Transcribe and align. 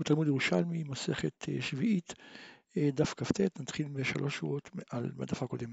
בתלמוד 0.00 0.26
ירושלמי, 0.26 0.84
מסכת 0.84 1.48
אה, 1.48 1.62
שביעית, 1.62 2.14
אה, 2.76 2.90
דף 2.94 3.14
כ"ט, 3.16 3.40
נתחיל 3.60 3.88
בשלוש 3.88 4.36
שורות 4.36 4.70
על 4.90 5.10
בדף 5.16 5.42
הקודם. 5.42 5.72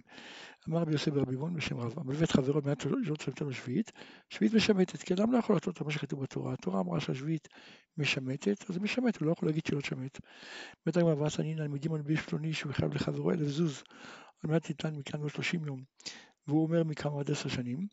אמר 0.69 0.79
רבי 0.79 0.91
יוסף 0.91 1.11
ברבי 1.11 1.37
בון 1.37 1.53
בשם 1.53 1.77
רב, 1.77 1.93
המלווה 1.97 2.23
את 2.23 2.31
חברו 2.31 2.61
מעט 2.65 2.85
לא 2.85 3.15
צלמתנו 3.15 3.53
שביעית, 3.53 3.91
שביעית 4.29 4.53
משמטת, 4.53 5.03
כי 5.03 5.13
אדם 5.13 5.31
לא 5.31 5.37
יכול 5.37 5.55
לעשות 5.55 5.77
את 5.77 5.81
מה 5.81 5.91
שכתוב 5.91 6.23
בתורה, 6.23 6.53
התורה 6.53 6.79
אמרה 6.79 6.99
שהשביעית 6.99 7.47
משמטת, 7.97 8.69
אז 8.69 8.77
משמט, 8.77 9.17
הוא 9.17 9.25
לא 9.25 9.31
יכול 9.31 9.49
להגיד 9.49 9.65
שלא 9.65 9.81
תשמט. 9.81 10.19
הגמרא 10.87 11.15
ואסא 11.15 11.41
נינא 11.41 11.61
על 11.61 11.67
מלביש 11.67 12.21
פלוני 12.21 12.53
שהוא 12.53 12.73
חייב 12.73 12.93
לחברו 12.93 13.31
אלף 13.31 13.47
זוז, 13.47 13.83
על 14.43 14.49
מנת 14.49 14.69
ניתן 14.69 14.95
מכאן 14.95 15.19
עוד 15.19 15.29
שלושים 15.29 15.65
יום, 15.65 15.83
והוא 16.47 16.63
אומר 16.63 16.83
מכמה 16.83 17.19
עד 17.19 17.31
עשר 17.31 17.49
שנים, 17.49 17.87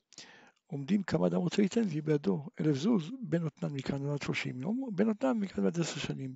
עומדים 0.74 1.02
כמה 1.02 1.26
אדם 1.26 1.36
רוצה 1.36 1.62
ליתן 1.62 1.82
והיא 1.86 2.02
בידו 2.02 2.46
אלף 2.60 2.76
זוז, 2.76 3.10
בין 3.22 3.42
נותנן 3.42 3.72
מכאן 3.72 4.10
עד 4.10 4.22
שלושים 4.22 4.60
יום, 4.60 4.88
בין 4.92 5.06
נותנן 5.06 5.38
מכאן 5.38 5.66
עד 5.66 5.80
עשר 5.80 6.00
שנים. 6.00 6.34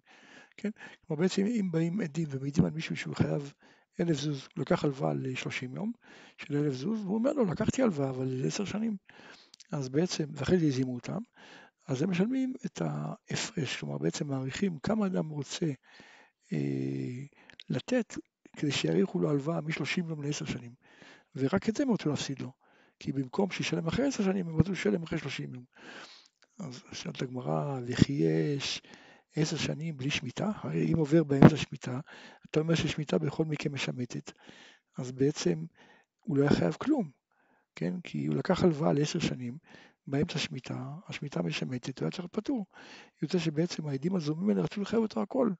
כן? 0.56 0.70
כלומר 1.06 1.22
בעצם 1.22 1.46
אם 1.46 1.68
באים 1.70 2.00
עדים 2.00 2.28
ומעידים 2.30 2.64
על 2.64 2.70
מישהו 2.70 2.96
שהוא 2.96 3.16
חייב 3.16 3.52
אלף 4.00 4.16
זוז, 4.16 4.48
לקח 4.56 4.84
הלוואה 4.84 5.14
ל-30 5.14 5.74
יום 5.74 5.92
של 6.36 6.56
אלף 6.56 6.74
זוז, 6.74 7.00
והוא 7.04 7.14
אומר 7.14 7.32
לו, 7.32 7.44
לקחתי 7.44 7.82
הלוואה 7.82 8.10
אבל 8.10 8.26
לעשר 8.28 8.64
שנים. 8.64 8.96
אז 9.72 9.88
בעצם, 9.88 10.24
ואחרי 10.32 10.58
זה 10.58 10.66
הזימו 10.66 10.94
אותם, 10.94 11.18
אז 11.88 12.02
הם 12.02 12.10
משלמים 12.10 12.52
את 12.66 12.82
ההפרש, 12.82 13.76
כלומר 13.76 13.98
בעצם 13.98 14.26
מעריכים 14.26 14.78
כמה 14.78 15.06
אדם 15.06 15.28
רוצה 15.28 15.66
אה, 16.52 17.24
לתת 17.70 18.14
כדי 18.56 18.72
שיאריכו 18.72 19.18
לו 19.18 19.30
הלוואה 19.30 19.60
מ-30 19.60 20.08
יום 20.08 20.22
לעשר 20.22 20.44
שנים, 20.44 20.72
ורק 21.36 21.68
את 21.68 21.76
זה 21.76 21.82
הם 21.82 21.90
רצו 21.90 22.08
להפסיד 22.08 22.40
לו, 22.40 22.52
כי 23.00 23.12
במקום 23.12 23.50
שישלם 23.50 23.86
אחרי 23.86 24.06
עשר 24.06 24.24
שנים, 24.24 24.48
הם 24.48 24.56
רצו 24.56 24.72
לשלם 24.72 25.02
אחרי 25.02 25.18
30 25.18 25.54
יום. 25.54 25.64
אז 26.58 26.82
שאלת 26.92 27.22
הגמרא, 27.22 27.80
וכי 27.86 28.12
יש 28.12 28.82
עשר 29.36 29.56
שנים 29.56 29.96
בלי 29.96 30.10
שמיטה, 30.10 30.50
הרי 30.54 30.92
אם 30.92 30.98
עובר 30.98 31.24
באמצע 31.24 31.56
שמיטה, 31.56 32.00
אתה 32.50 32.60
אומר 32.60 32.74
ששמיטה 32.74 33.18
בכל 33.18 33.44
מקרה 33.44 33.72
משמטת, 33.72 34.32
אז 34.98 35.12
בעצם 35.12 35.64
הוא 36.20 36.36
לא 36.36 36.42
היה 36.42 36.50
חייב 36.50 36.72
כלום, 36.72 37.10
כן? 37.74 38.00
כי 38.04 38.26
הוא 38.26 38.36
לקח 38.36 38.64
הלוואה 38.64 38.92
לעשר 38.92 39.18
שנים, 39.18 39.58
באמצע 40.06 40.38
שמיטה, 40.38 40.94
השמיטה 41.06 41.42
משמטת, 41.42 41.98
הוא 41.98 42.06
היה 42.06 42.10
צריך 42.10 42.20
להיות 42.20 42.32
פטור. 42.32 42.66
יוצא 43.22 43.38
שבעצם 43.38 43.86
העדים 43.86 44.16
הזומים 44.16 44.48
האלה 44.48 44.62
רצו 44.62 44.80
לחייב 44.80 45.02
אותו 45.02 45.22
הכל, 45.22 45.50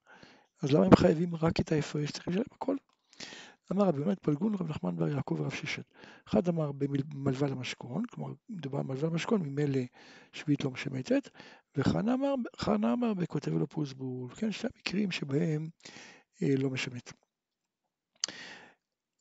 אז 0.63 0.71
למה 0.71 0.85
הם 0.85 0.95
חייבים 0.95 1.35
רק 1.35 1.59
את 1.59 1.71
ההפרש? 1.71 2.11
צריך 2.11 2.27
לשלם 2.27 2.43
הכל. 2.51 2.75
אמר 3.71 3.83
רבי 3.83 3.99
יונתן 3.99 4.21
פלגון, 4.21 4.55
רב 4.55 4.69
נחמן 4.69 4.95
בר 4.95 5.07
יעקב 5.07 5.35
ורב 5.39 5.51
ששת. 5.51 5.93
אחד 6.27 6.47
אמר 6.47 6.71
במלווה 6.71 7.47
למשכון, 7.47 8.05
כלומר 8.05 8.33
מדובר 8.49 8.77
על 8.77 8.83
מלווה 8.83 9.09
למשכון, 9.09 9.41
ממילא 9.41 9.81
שביעית 10.33 10.63
לא 10.63 10.71
משמטת, 10.71 11.29
וחנה 11.77 12.13
אמר, 12.13 12.33
חנה 12.57 12.93
אמר 12.93 13.13
בכותב 13.13 13.51
לו 13.51 13.67
פוסבול, 13.67 14.31
כן, 14.35 14.51
שני 14.51 14.69
המקרים 14.75 15.11
שבהם 15.11 15.69
אה, 16.41 16.55
לא 16.57 16.69
משמט. 16.69 17.13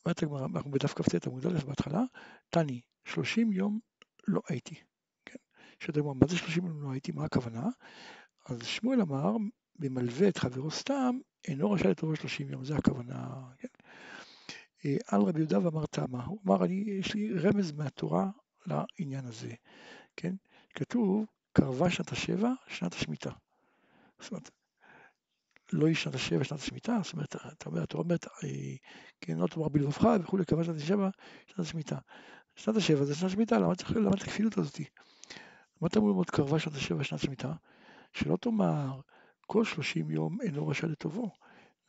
אומרת 0.04 0.22
הגמרא, 0.22 0.46
אנחנו 0.46 0.70
בדף 0.70 0.94
כ"ט 0.94 1.26
עמוד 1.26 1.46
א' 1.46 1.64
בהתחלה, 1.66 2.02
תני, 2.50 2.80
30 3.04 3.52
יום 3.52 3.78
לא 4.28 4.40
הייתי. 4.48 4.74
כן? 5.24 5.38
שאתה 5.80 6.00
אומר, 6.00 6.12
מה 6.12 6.26
זה 6.26 6.36
30 6.36 6.66
יום 6.66 6.82
לא 6.82 6.90
הייתי, 6.90 7.12
מה 7.12 7.24
הכוונה? 7.24 7.68
אז 8.46 8.62
שמואל 8.62 9.00
אמר, 9.00 9.36
במלווה 9.78 10.28
את 10.28 10.38
חברו 10.38 10.70
סתם, 10.70 11.18
אינו 11.48 11.70
רשאי 11.70 11.90
לטובו 11.90 12.16
30 12.16 12.50
יום, 12.50 12.64
זה 12.64 12.76
הכוונה, 12.76 13.26
כן? 13.58 13.68
אה, 14.84 14.96
על 15.06 15.20
רבי 15.20 15.38
יהודה 15.38 15.64
ואמר 15.64 15.86
תמה, 15.86 16.24
הוא 16.24 16.38
אמר, 16.46 16.64
אני, 16.64 16.84
יש 17.00 17.14
לי 17.14 17.38
רמז 17.38 17.72
מהתורה 17.72 18.30
לעניין 18.66 19.24
הזה, 19.24 19.52
כן? 20.16 20.34
כתוב, 20.74 21.24
קרבה 21.52 21.90
שנת 21.90 22.12
השבע, 22.12 22.52
שנת 22.66 22.94
השמיטה. 22.94 23.30
זאת 24.20 24.30
אומרת, 24.30 24.50
לא 25.72 25.86
היא 25.86 25.94
שנת 25.94 26.14
השבע, 26.14 26.44
שנת 26.44 26.58
השמיטה, 26.58 26.98
זאת 27.02 27.12
אומרת, 27.12 27.36
אתה 27.36 27.68
אומר, 27.68 27.82
התורה 27.82 28.04
אומרת, 28.04 28.26
אה, 28.26 28.76
כן, 29.20 29.38
לא 29.38 29.46
תאמר 29.46 29.68
בלבבך 29.68 30.08
וכולי, 30.20 30.44
קרבה 30.44 30.64
שנת 30.64 30.76
השבע, 30.76 31.08
שנת 31.46 31.58
השמיטה. 31.58 31.98
שנת 32.56 32.76
השבע 32.76 33.04
זה 33.04 33.14
שנת 33.14 33.30
השמיטה, 33.30 33.58
למה 33.58 33.74
צריך, 33.74 33.96
למה 33.96 34.10
את 34.16 34.22
הכפילות 34.22 34.58
הזאתי? 34.58 34.84
מה 35.80 35.88
אתה 35.88 35.98
אומר 35.98 36.08
ללמוד 36.08 36.30
קרבה 36.30 36.58
שנת 36.58 36.74
השבע, 36.74 37.04
שנת 37.04 37.20
השמיטה? 37.20 37.52
שלא 38.12 38.36
תאמר, 38.36 39.00
כל 39.46 39.64
שלושים 39.64 40.10
יום 40.10 40.40
אינו 40.40 40.68
רשאי 40.68 40.88
לטובו, 40.88 41.30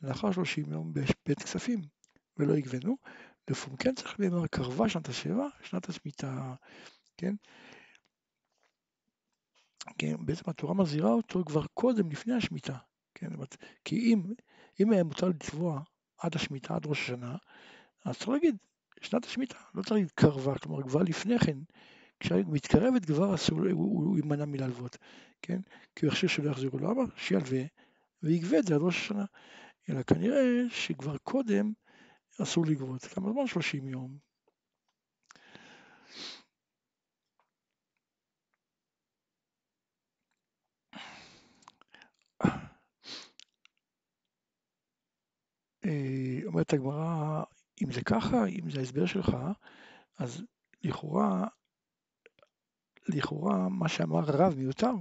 לאחר 0.02 0.32
שלושים 0.32 0.72
יום 0.72 0.92
בית 1.26 1.42
כספים. 1.42 1.99
ולא 2.40 2.54
לפום 3.50 3.76
כן 3.76 3.94
צריך 3.94 4.20
לומר 4.20 4.46
קרבה 4.46 4.88
שנת 4.88 5.08
השבע, 5.08 5.46
שנת 5.62 5.88
השמיטה, 5.88 6.54
כן? 7.16 7.34
כן, 9.98 10.26
בעצם 10.26 10.50
התורה 10.50 10.74
מזהירה 10.74 11.10
אותו 11.10 11.44
כבר 11.44 11.66
קודם, 11.74 12.10
לפני 12.10 12.34
השמיטה, 12.34 12.76
כן? 13.14 13.28
כי 13.84 13.96
אם, 13.96 14.22
אם 14.80 14.92
היה 14.92 15.04
מותר 15.04 15.28
לתבוע 15.28 15.80
עד 16.18 16.34
השמיטה, 16.34 16.74
עד 16.74 16.86
ראש 16.86 17.00
השנה, 17.00 17.36
אז 18.04 18.18
צריך 18.18 18.28
להגיד 18.28 18.56
שנת 19.00 19.24
השמיטה, 19.24 19.58
לא 19.74 19.82
צריך 19.82 19.92
להגיד 19.92 20.10
קרבה, 20.10 20.58
כלומר 20.58 20.82
כבר 20.82 21.02
לפני 21.02 21.38
כן, 21.38 21.58
כשהיא 22.20 22.44
מתקרבת 22.48 23.04
כבר 23.04 23.34
אסור, 23.34 23.58
הוא, 23.58 24.06
הוא 24.06 24.16
יימנע 24.16 24.44
מלהלוות, 24.44 24.96
כן? 25.42 25.60
כי 25.96 26.06
הוא 26.06 26.12
יחשב 26.12 26.28
שלא 26.28 26.50
יחזירו 26.50 26.78
לו, 26.78 26.92
אבל 26.92 27.04
שילווה 27.16 27.62
ויגבה 28.22 28.58
את 28.58 28.66
זה 28.66 28.74
עד 28.74 28.80
ראש 28.80 28.96
השנה. 28.96 29.24
אלא 29.88 30.02
כנראה 30.02 30.42
שכבר 30.70 31.16
קודם 31.16 31.72
אסור 32.42 32.66
לגבות. 32.66 33.04
כמה 33.04 33.32
זמן? 33.32 33.46
30 33.46 33.88
יום. 33.88 34.18
אה, 45.84 46.40
אומרת 46.46 46.72
הגמרא, 46.72 47.42
אם 47.84 47.92
זה 47.92 48.00
ככה, 48.04 48.46
אם 48.46 48.70
זה 48.70 48.78
ההסבר 48.78 49.06
שלך, 49.06 49.36
אז 50.18 50.42
לכאורה, 50.82 51.46
לכאורה 53.08 53.68
מה 53.68 53.88
שאמר 53.88 54.18
הרב 54.18 54.54
מיותר, 54.56 54.94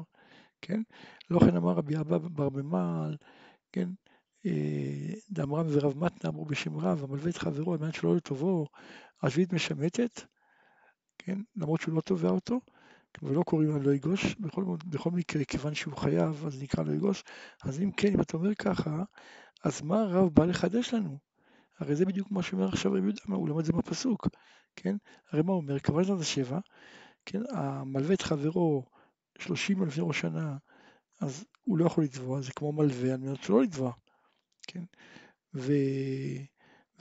כן? 0.62 0.82
לא 1.30 1.40
כן 1.40 1.56
אמר 1.56 1.72
רבי 1.72 1.98
אבא 1.98 2.18
בר 2.18 2.50
במעל, 2.50 3.18
כן? 3.72 3.90
אה, 4.46 5.14
דאמרם 5.30 5.66
ורב 5.70 5.98
מתנה 5.98 6.30
אמרו 6.30 6.46
בשם 6.46 6.78
רב, 6.78 7.04
המלווה 7.04 7.30
את 7.30 7.38
חברו 7.38 7.74
על 7.74 7.80
מנת 7.80 7.94
שלא 7.94 8.16
לטובו, 8.16 8.66
השביעית 9.24 9.54
משמטת, 9.54 10.22
כן, 11.18 11.40
למרות 11.56 11.82
שהוא 11.82 11.96
לא 11.96 12.02
תובע 12.02 12.30
אותו, 12.30 12.60
ולא 13.22 13.44
קוראים 13.44 13.70
לו 13.70 13.80
לא 13.80 13.94
יגוש, 13.94 14.36
בכל, 14.36 14.64
בכל 14.86 15.12
מקרה, 15.12 15.44
כיוון 15.44 15.74
שהוא 15.74 15.98
חייב, 15.98 16.46
אז 16.46 16.64
נקרא 16.64 16.84
לו 16.84 16.94
יגוש, 16.94 17.24
אז 17.64 17.82
אם 17.82 17.92
כן, 17.92 18.14
אם 18.14 18.22
אתה 18.22 18.38
אומר 18.38 18.56
ככה, 18.56 19.04
אז 19.64 19.82
מה 19.82 20.02
הרב 20.02 20.30
בא 20.34 20.46
לחדש 20.46 20.94
לנו? 20.94 21.18
הרי 21.80 21.96
זה 21.96 22.06
בדיוק 22.06 22.32
מה 22.32 22.44
שאומר 22.44 22.68
עכשיו 22.68 22.92
רבי 22.92 23.02
יהודה, 23.02 23.22
הוא 23.28 23.50
לומד 23.50 23.60
את 23.60 23.66
זה 23.66 23.74
בפסוק, 23.74 24.28
כן? 24.76 24.96
הרי 25.32 25.42
מה 25.42 25.52
הוא 25.52 25.62
אומר? 25.62 25.80
קבע 25.80 26.04
שנת 26.04 26.20
השבע, 26.20 26.60
כן? 27.26 27.42
המלווה 27.50 28.14
את 28.14 28.22
חברו 28.22 28.86
שלושים 29.40 29.84
אלפי 29.84 30.02
ראש 30.02 30.20
שנה, 30.20 30.58
אז 31.22 31.46
הוא 31.64 31.78
לא 31.78 31.86
יכול 31.86 32.04
לתבוע, 32.04 32.42
זה 32.42 32.52
כמו 32.52 32.72
מלווה 32.72 33.14
על 33.14 33.18
מנת 33.18 33.44
שלא 33.44 33.62
לתבוע. 33.62 33.92
כן? 34.72 34.84
ו... 35.54 35.74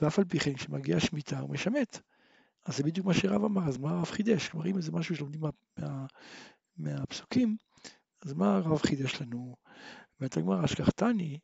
ואף 0.01 0.19
על 0.19 0.25
פי 0.25 0.39
כן, 0.39 0.53
כשמגיעה 0.53 0.99
שמיטה 0.99 1.39
הוא 1.39 1.49
משמט. 1.49 1.99
אז 2.65 2.77
זה 2.77 2.83
בדיוק 2.83 3.05
מה 3.05 3.13
שרב 3.13 3.43
אמר, 3.43 3.67
אז 3.67 3.77
מה 3.77 3.91
הרב 3.91 4.05
חידש? 4.05 4.49
כלומר, 4.49 4.67
אם 4.67 4.81
זה 4.81 4.91
משהו 4.91 5.15
שלומדים 5.15 5.41
מה, 5.41 5.49
מה, 5.77 6.05
מהפסוקים, 6.77 7.57
אז 8.25 8.33
מה 8.33 8.55
הרב 8.55 8.77
חידש 8.77 9.21
לנו? 9.21 9.55
אומרת 10.19 10.37
הגמרא, 10.37 10.65
אשכחתני, 10.65 11.39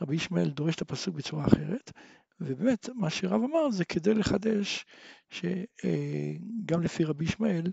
רבי 0.00 0.16
ישמעאל 0.16 0.50
דורש 0.50 0.74
את 0.74 0.82
הפסוק 0.82 1.14
בצורה 1.14 1.46
אחרת, 1.46 1.92
ובאמת, 2.40 2.88
מה 2.94 3.10
שרב 3.10 3.42
אמר 3.42 3.70
זה 3.70 3.84
כדי 3.84 4.14
לחדש 4.14 4.84
שגם 5.30 6.82
לפי 6.82 7.04
רבי 7.04 7.24
ישמעאל, 7.24 7.70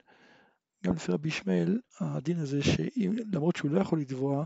גם 0.85 0.95
לפי 0.95 1.11
רבי 1.11 1.27
ישמעאל, 1.27 1.79
הדין 1.99 2.39
הזה 2.39 2.59
שלמרות 2.63 3.55
שהוא 3.55 3.71
לא 3.71 3.81
יכול 3.81 4.01
לתבוע, 4.01 4.45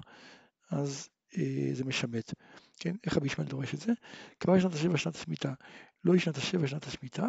אז 0.72 1.10
אה, 1.10 1.19
זה 1.74 1.84
משמט. 1.86 2.34
כן, 2.80 2.96
איך 3.06 3.18
רבי 3.18 3.28
ישמעאל 3.28 3.50
דורש 3.50 3.74
את 3.74 3.80
זה? 3.80 3.94
קבע 4.38 4.60
שנת 4.60 4.74
השבע 4.74 4.98
שנת 4.98 5.16
השמיטה, 5.16 5.54
לא 6.04 6.14
היא 6.14 6.22
שנת 6.22 6.38
השבע 6.38 6.68
שנת 6.68 6.88
השמיטה, 6.88 7.28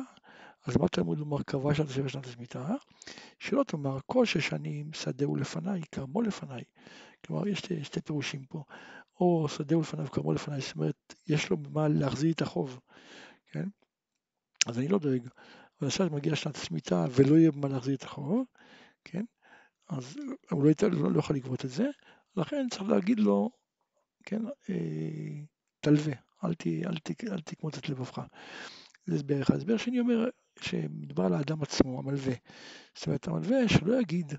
אז 0.67 0.77
מה 0.77 0.89
תלמוד 0.89 1.19
לומר 1.19 1.43
קבע 1.43 1.75
שנת 1.75 1.89
השבע 1.91 2.09
שנת 2.09 2.27
השמיטה? 2.27 2.75
שלא 3.39 3.65
תאמר 3.67 3.99
כל 4.07 4.25
שש 4.25 4.49
שנים 4.49 4.93
שדהו 4.93 5.37
לפניי, 5.37 5.81
כרמו 5.93 6.23
לפניי. 6.23 6.63
כלומר, 7.27 7.49
יש 7.49 7.59
שתי, 7.59 7.85
שתי 7.85 8.01
פירושים 8.01 8.45
פה, 8.45 8.65
או 9.21 9.47
שדהו 9.49 9.81
לפניו, 9.81 10.11
כרמו 10.11 10.33
לפניי, 10.33 10.61
זאת 10.61 10.77
אומרת, 10.77 11.15
יש 11.29 11.51
לו 11.51 11.57
במה 11.57 11.89
להחזיר 11.89 12.33
את 12.33 12.43
החוב, 12.43 12.81
כן? 13.53 13.69
אז 14.67 14.79
אני 14.79 14.89
לא 14.89 14.99
דואג. 14.99 15.29
אבל 15.81 15.89
עכשיו 15.89 16.09
מגיע 16.13 16.37
שנת 16.37 16.57
השמיטה 16.57 17.07
ולא 17.11 17.37
יהיה 17.37 17.51
במה 17.51 17.69
להחזיר 17.69 17.95
את 17.95 18.03
החוב, 18.03 18.45
כן? 19.05 19.25
אז 19.89 20.17
הוא 20.51 20.65
לא, 20.65 20.89
לא, 20.91 21.13
לא 21.13 21.19
יכול 21.19 21.37
לגבות 21.37 21.65
את 21.65 21.71
זה, 21.71 21.87
לכן 22.37 22.67
צריך 22.71 22.91
להגיד 22.91 23.21
לו 23.21 23.51
כן, 24.31 24.43
אה, 24.71 25.43
תלווה, 25.81 26.13
אל, 26.45 26.55
ת, 26.55 26.67
אל, 26.67 26.99
ת, 26.99 27.25
אל 27.25 27.41
תקמוץ 27.41 27.79
את 27.79 27.89
לבבך. 27.89 28.21
זה 29.07 29.15
הסבר 29.15 29.43
אחד. 29.43 29.57
הסבר 29.57 29.77
שני 29.77 30.01
אומר 30.01 30.29
שמדובר 30.61 31.25
על 31.25 31.35
האדם 31.35 31.63
עצמו, 31.63 31.99
המלווה. 31.99 32.35
זאת 32.95 33.07
אומרת, 33.07 33.29
המלווה 33.29 33.69
שלא 33.69 34.01
יגיד, 34.01 34.33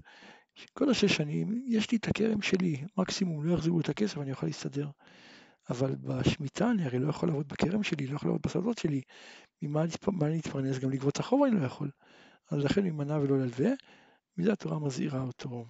שכל 0.55 0.89
השש 0.89 1.15
שנים 1.15 1.63
יש 1.67 1.91
לי 1.91 1.97
את 1.97 2.07
הכרם 2.07 2.41
שלי, 2.41 2.83
מקסימום 2.97 3.45
לא 3.45 3.53
יחזירו 3.53 3.79
את 3.79 3.89
הכסף, 3.89 4.17
אני 4.17 4.31
אוכל 4.31 4.45
להסתדר. 4.45 4.89
אבל 5.69 5.95
בשמיטה 5.95 6.71
אני 6.71 6.85
הרי 6.85 6.99
לא 6.99 7.09
יכול 7.09 7.29
לעבוד 7.29 7.47
בכרם 7.47 7.83
שלי, 7.83 8.07
לא 8.07 8.15
יכול 8.15 8.29
לעבוד 8.29 8.41
בשדות 8.41 8.77
שלי, 8.77 9.01
ממה 9.61 9.83
אני 10.21 10.39
אתפרנס? 10.39 10.79
גם 10.79 10.89
לגבות 10.89 11.13
את 11.13 11.19
החוב 11.19 11.43
אני 11.43 11.59
לא 11.59 11.65
יכול. 11.65 11.91
אז 12.51 12.63
לכן 12.63 12.81
להימנע 12.81 13.17
ולא 13.17 13.39
ללווה, 13.39 13.69
מזה 14.37 14.53
התורה 14.53 14.79
מזהירה 14.79 15.21
אותו. 15.21 15.65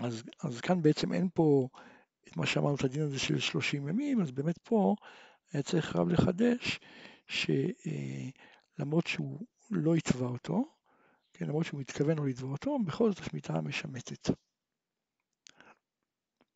אז, 0.00 0.22
אז 0.44 0.60
כאן 0.60 0.82
בעצם 0.82 1.12
אין 1.12 1.28
פה 1.34 1.68
את 2.30 2.36
מה 2.36 2.46
שאמרנו 2.46 2.74
את 2.74 2.84
הדין 2.84 3.02
הזה 3.02 3.18
של 3.18 3.38
30 3.38 3.88
ימים, 3.88 4.20
אז 4.20 4.30
באמת 4.30 4.58
פה 4.58 4.94
היה 5.52 5.62
צריך 5.62 5.96
רב 5.96 6.08
לחדש 6.08 6.80
שלמרות 7.26 9.06
אה, 9.06 9.10
שהוא 9.10 9.46
לא 9.70 9.96
יתבע 9.96 10.26
אותו, 10.26 10.64
כן, 11.32 11.46
למרות 11.46 11.66
שהוא 11.66 11.80
מתכוון 11.80 12.18
לא 12.18 12.26
לתבוע 12.26 12.52
אותו, 12.52 12.78
בכל 12.86 13.10
זאת 13.10 13.18
השמיטה 13.18 13.60
משמטת. 13.60 14.30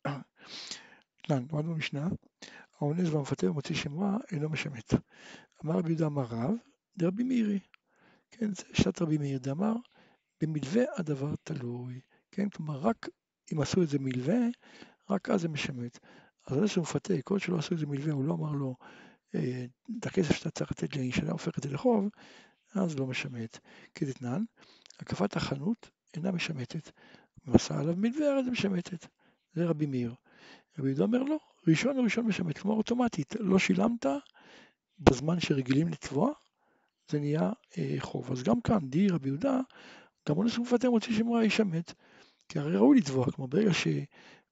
כאן, 0.03 0.21
למדנו 1.29 1.73
במשנה, 1.73 2.07
האונס 2.79 3.09
והמפתה 3.09 3.51
ומוציא 3.51 3.75
שם 3.75 3.99
רע 3.99 4.17
אינו 4.31 4.49
משמט. 4.49 4.93
אמר 5.65 5.77
רבי 5.77 5.89
יהודה 5.89 6.05
אמר 6.05 6.23
רב, 6.23 6.55
דרבי 6.97 7.23
מאירי. 7.23 7.59
כן, 8.31 8.53
זה 8.53 8.63
שעת 8.73 9.01
רבי 9.01 9.17
מאיר 9.17 9.39
דאמר, 9.39 9.73
במלווה 10.41 10.83
הדבר 10.97 11.35
תלוי. 11.43 12.01
כן, 12.31 12.49
כלומר 12.49 12.79
רק 12.79 13.09
אם 13.53 13.61
עשו 13.61 13.83
את 13.83 13.89
זה 13.89 13.99
מלווה, 13.99 14.39
רק 15.09 15.29
אז 15.29 15.41
זה 15.41 15.49
משמט. 15.49 15.99
אז 16.47 16.57
זה 16.59 16.67
שהוא 16.67 16.81
מפתה, 16.81 17.13
כל 17.23 17.39
שלא 17.39 17.57
עשו 17.57 17.73
את 17.73 17.79
זה 17.79 17.85
מלווה, 17.85 18.13
הוא 18.13 18.25
לא 18.25 18.33
אמר 18.33 18.51
לו, 18.51 18.75
אה, 19.35 19.65
את 19.99 20.05
הכסף 20.05 20.35
שאתה 20.35 20.49
צריך 20.49 20.71
לתת 20.71 20.95
לי, 20.95 21.11
שאני 21.11 21.29
הופך 21.29 21.57
את 21.57 21.63
זה 21.63 21.69
לחוב, 21.69 22.09
אז 22.75 22.99
לא 22.99 23.07
משמט. 23.07 23.59
כדתנן, 23.95 24.43
הקפת 24.99 25.35
החנות 25.35 25.89
אינה 26.13 26.31
משמטת. 26.31 26.91
עשה 27.53 27.79
עליו 27.79 27.95
מלווה, 27.97 28.31
הרי 28.31 28.43
זה 28.43 28.51
משמטת. 28.51 29.07
זה 29.53 29.65
רבי 29.65 29.85
מאיר. 29.85 30.15
רבי 30.79 30.87
יהודה 30.87 31.03
אומר 31.03 31.23
לא, 31.23 31.37
ראשון 31.67 31.99
וראשון 31.99 32.25
משמט, 32.25 32.57
כלומר 32.57 32.77
אוטומטית, 32.77 33.35
לא 33.39 33.59
שילמת 33.59 34.05
בזמן 34.99 35.39
שרגילים 35.39 35.87
לתבוע, 35.87 36.31
זה 37.11 37.19
נהיה 37.19 37.51
אה, 37.77 37.95
חוב. 37.99 38.31
אז 38.31 38.43
גם 38.43 38.61
כאן, 38.61 38.89
די 38.89 39.07
רבי 39.09 39.27
יהודה, 39.27 39.59
גם 40.29 40.37
אונס 40.37 40.57
ומפטר 40.57 40.91
מוציא 40.91 41.13
שמרה 41.17 41.45
ישמט, 41.45 41.93
כי 42.49 42.59
הרי 42.59 42.77
ראוי 42.77 42.97
לתבוע, 42.97 43.31
כלומר 43.31 43.49
ברגע 43.49 43.73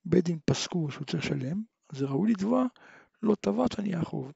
שבית 0.05 0.25
דין 0.25 0.39
פסקו 0.45 0.91
שהוא 0.91 1.05
צריך 1.05 1.25
לשלם, 1.25 1.63
אז 1.89 2.03
ראוי 2.03 2.31
לתבוע, 2.31 2.65
לא 3.21 3.35
תבעת 3.41 3.79
נהיה 3.79 4.03
חוב. 4.03 4.31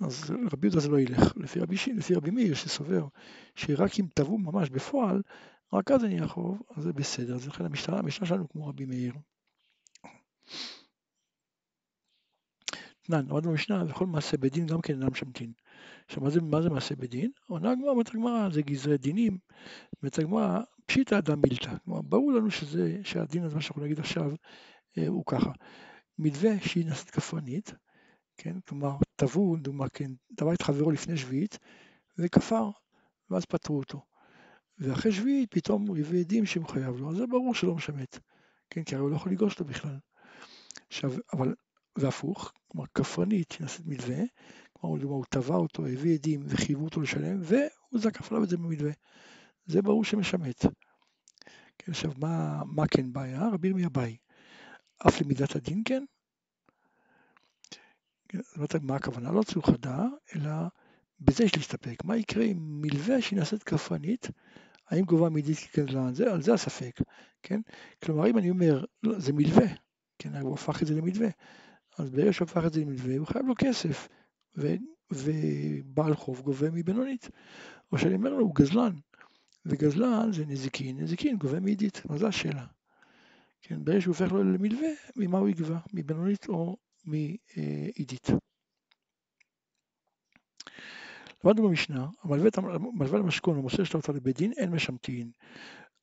אז 0.00 0.30
רבי 0.52 0.66
יהודה 0.66 0.80
זה 0.80 0.88
לא 0.88 1.00
ילך. 1.00 1.36
לפי 1.36 1.60
רבי, 1.60 1.76
לפי 1.96 2.14
רבי 2.14 2.30
מאיר 2.30 2.54
שסובר 2.54 3.06
שרק 3.54 4.00
אם 4.00 4.06
תבעו 4.14 4.38
ממש 4.38 4.70
בפועל, 4.70 5.22
רק 5.72 5.90
אז 5.90 6.04
נהיה 6.04 6.28
חוב, 6.28 6.62
אז 6.76 6.84
זה 6.84 6.92
בסדר. 6.92 7.34
אז 7.34 7.48
לכן 7.48 7.64
המשטרה, 7.64 7.98
המשנה 7.98 8.26
שלנו 8.26 8.48
כמו 8.48 8.66
רבי 8.66 8.84
מאיר. 8.84 9.12
תנן, 13.02 13.26
למדנו 13.26 13.50
במשנה, 13.50 13.84
וכל 13.88 14.06
מעשה 14.06 14.36
בדין 14.36 14.66
גם 14.66 14.80
כן 14.80 14.92
אינם 14.92 15.12
משמטין. 15.12 15.52
עכשיו, 16.06 16.22
מה 16.22 16.30
זה, 16.30 16.40
מה 16.40 16.62
זה 16.62 16.70
מעשה 16.70 16.96
בדין? 16.96 17.30
עונה 17.48 17.70
הגמרא, 17.70 17.90
אומרת 17.90 18.08
הגמרא, 18.08 18.48
זה 18.50 18.62
גזרי 18.62 18.98
דינים. 18.98 19.38
אומרת 20.02 20.18
הגמרא, 20.18 20.60
פשיטא 20.86 21.18
אדם 21.18 21.40
מילתא. 21.40 21.72
כלומר, 21.84 22.02
ברור 22.02 22.32
לנו 22.32 22.50
שזה, 22.50 22.96
שהדין 23.02 23.42
הזה, 23.42 23.54
מה 23.54 23.60
שאנחנו 23.60 23.82
נגיד 23.82 23.98
עכשיו, 23.98 24.32
הוא 25.08 25.24
ככה. 25.26 25.50
מדווה 26.18 26.60
שהיא 26.60 26.86
נעשית 26.86 27.10
כפרנית, 27.10 27.74
כן? 28.36 28.60
כלומר, 28.68 28.96
תבעו, 29.16 29.56
דוגמה, 29.56 29.88
כן, 29.88 30.10
דבר 30.30 30.54
את 30.54 30.62
חברו 30.62 30.90
לפני 30.90 31.16
שביעית, 31.16 31.58
וכפר, 32.18 32.70
ואז 33.30 33.44
פטרו 33.44 33.78
אותו. 33.78 34.02
ואחרי 34.78 35.12
שביעית 35.12 35.54
פתאום 35.54 35.86
הוא 35.86 35.98
הביא 35.98 36.20
עדים 36.20 36.46
שהוא 36.46 36.68
חייב 36.68 36.96
לו, 36.96 37.10
אז 37.10 37.16
זה 37.16 37.26
ברור 37.26 37.54
שלא 37.54 37.74
משמט, 37.74 38.18
כן? 38.70 38.82
כי 38.82 38.94
הרי 38.94 39.02
הוא 39.02 39.10
לא 39.10 39.16
יכול 39.16 39.32
לגרוש 39.32 39.52
אותו 39.52 39.64
בכלל. 39.64 39.98
עכשיו, 40.88 41.12
אבל 41.32 41.54
והפוך, 41.98 42.52
כלומר 42.68 42.86
כפרנית 42.94 43.52
שנעשית 43.52 43.86
מדווה, 43.86 44.18
כלומר 44.72 45.04
הוא 45.04 45.24
תבע 45.30 45.54
אותו, 45.54 45.86
הביא 45.86 46.14
עדים 46.14 46.40
וחייבו 46.44 46.84
אותו 46.84 47.00
לשלם, 47.00 47.38
והוא 47.40 48.00
זקף 48.00 48.32
עליו 48.32 48.44
את 48.44 48.48
זה 48.48 48.56
במדווה. 48.56 48.92
זה 49.66 49.82
ברור 49.82 50.04
שמשמט. 50.04 50.66
כן, 51.78 51.92
עכשיו, 51.92 52.12
מה, 52.18 52.62
מה 52.66 52.86
כן 52.86 53.12
בעיה? 53.12 53.48
רבי 53.48 53.68
ירמיה 53.68 53.88
באי. 53.88 54.16
אף 54.98 55.20
למידת 55.20 55.56
הדין 55.56 55.82
כן? 55.84 56.04
כן 58.28 58.38
זאת 58.42 58.56
אומרת, 58.56 58.74
מה 58.74 58.96
הכוונה? 58.96 59.32
לא 59.32 59.42
צריך 59.42 59.66
חדה, 59.66 60.04
אלא 60.36 60.50
בזה 61.20 61.44
יש 61.44 61.56
להסתפק. 61.56 62.04
מה 62.04 62.16
יקרה 62.16 62.44
עם 62.44 62.80
מלווה 62.82 63.22
שהיא 63.22 63.38
נעשית 63.38 63.62
כפרנית, 63.62 64.30
האם 64.88 65.04
גובה 65.04 65.28
מידית 65.28 65.58
כגזלן? 65.58 66.14
זה, 66.14 66.32
על 66.32 66.42
זה 66.42 66.54
הספק, 66.54 67.00
כן? 67.42 67.60
כלומר, 68.04 68.30
אם 68.30 68.38
אני 68.38 68.50
אומר, 68.50 68.84
לא, 69.02 69.18
זה 69.18 69.32
מלווה, 69.32 69.66
כן, 70.18 70.36
הוא 70.36 70.54
הפך 70.54 70.82
את 70.82 70.86
זה 70.86 70.94
למלווה, 70.94 71.28
אז 71.98 72.10
ברגע 72.10 72.32
שהוא 72.32 72.48
הפך 72.48 72.64
את 72.66 72.72
זה 72.72 72.80
למלווה, 72.80 73.16
הוא 73.16 73.26
חייב 73.26 73.46
לו 73.46 73.54
כסף, 73.58 74.08
ו, 74.56 74.74
ובעל 75.10 76.14
חוב 76.14 76.40
גובה 76.40 76.70
מבינונית. 76.70 77.30
או 77.92 77.98
שאני 77.98 78.14
אומר 78.14 78.30
לו, 78.30 78.40
הוא 78.40 78.54
גזלן, 78.54 78.92
וגזלן 79.66 80.32
זה 80.32 80.46
נזיקין, 80.46 81.00
נזיקין 81.00 81.36
גובה 81.36 81.60
מעידית, 81.60 82.02
מה 82.10 82.18
זו 82.18 82.26
השאלה? 82.26 82.66
כן, 83.62 83.84
ברגע 83.84 84.00
שהוא 84.00 84.14
הופך 84.14 84.32
לו 84.32 84.44
למלווה, 84.44 84.88
ממה 85.16 85.38
הוא 85.38 85.48
יגבה? 85.48 85.78
מבינונית 85.92 86.48
או 86.48 86.76
מעידית? 87.04 88.28
למדנו 91.44 91.68
במשנה, 91.68 92.06
המלווה 92.22 93.18
למשכון 93.18 93.58
ומוסר 93.58 93.84
שלו 93.84 94.00
אותה 94.00 94.12
לבית 94.12 94.36
דין, 94.36 94.52
אין 94.52 94.70
משמטין. 94.70 95.30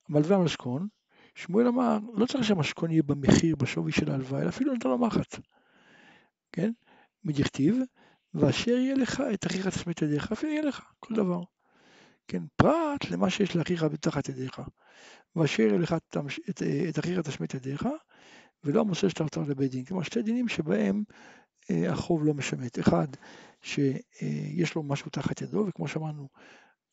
המלווה 0.08 0.38
למשכון, 0.38 0.88
שמואל 1.34 1.66
אמר, 1.66 1.98
לא 2.14 2.26
צריך 2.26 2.44
שהמשכון 2.44 2.90
יהיה 2.90 3.02
במחיר, 3.02 3.56
בשווי 3.56 3.92
של 3.92 4.10
ההלוואה, 4.10 4.42
אלא 4.42 4.48
אפילו 4.48 4.74
נתן 4.74 4.88
לו 4.88 4.98
מחט. 4.98 5.40
כן? 6.52 6.72
מדכתיב, 7.24 7.76
ואשר 8.34 8.70
יהיה 8.70 8.94
לך 8.94 9.22
את 9.34 9.46
אחיך 9.46 9.68
תשמט 9.68 10.02
ידיך, 10.02 10.32
אפילו 10.32 10.52
יהיה 10.52 10.62
לך, 10.62 10.92
כל 11.00 11.14
דבר. 11.14 11.42
כן, 12.28 12.42
פרט 12.56 13.10
למה 13.10 13.30
שיש 13.30 13.56
לאחיך 13.56 13.82
בתחת 13.82 14.28
ידיך. 14.28 14.62
ואשר 15.36 15.76
לך 15.76 15.92
את, 15.92 16.16
את, 16.88 16.98
אחיך 16.98 17.18
תשמט 17.18 17.54
ידיך, 17.54 17.88
ולא 18.64 18.80
המוסר 18.80 19.08
שאתה 19.08 19.24
רוצה 19.24 19.40
לבית 19.40 19.70
דין. 19.70 19.84
כלומר, 19.84 20.02
שתי 20.02 20.22
דינים 20.22 20.48
שבהם 20.48 21.04
אה, 21.70 21.92
החוב 21.92 22.24
לא 22.24 22.34
משמט. 22.34 22.78
אחד, 22.78 23.08
שיש 23.62 24.70
אה, 24.70 24.74
לו 24.76 24.82
משהו 24.82 25.10
תחת 25.10 25.42
ידו, 25.42 25.64
וכמו 25.68 25.88
שאמרנו, 25.88 26.28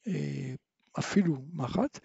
אה, 0.08 0.54
אפילו 1.00 1.38
מחט, 1.54 2.00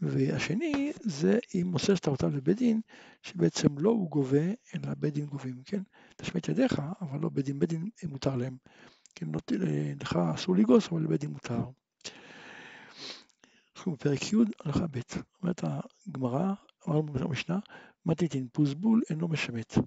והשני 0.00 0.92
זה 1.00 1.38
אם 1.54 1.66
מוסר 1.66 1.94
שטרותיו 1.94 2.36
לבית 2.36 2.56
דין, 2.56 2.80
שבעצם 3.22 3.78
לא 3.78 3.90
הוא 3.90 4.10
גובה, 4.10 4.46
אלא 4.74 4.94
בית 4.98 5.14
דין 5.14 5.26
גובים, 5.26 5.62
כן? 5.64 5.82
תשמט 6.16 6.48
ידיך, 6.48 6.82
אבל 7.00 7.20
לא 7.20 7.28
בית 7.28 7.44
דין, 7.44 7.58
בית 7.58 7.68
דין 7.68 7.88
מותר 8.08 8.36
להם. 8.36 8.56
כן, 9.14 9.26
לא, 9.32 9.40
לך 10.00 10.18
אסור 10.34 10.56
לגוס, 10.56 10.88
אבל 10.88 11.02
לבית 11.02 11.20
דין 11.20 11.30
מותר. 11.30 11.64
אנחנו 13.84 13.96
בפרק 13.96 14.32
י', 14.32 14.36
הלכה 14.64 14.86
ב', 14.90 15.00
אומרת 15.42 15.64
הגמרא, 16.08 16.52
אמרנו 16.88 17.02
במשנה, 17.02 17.58
מתניתין 18.06 18.48
פוזבול 18.52 19.02
אינו 19.10 19.28
משמט. 19.28 19.78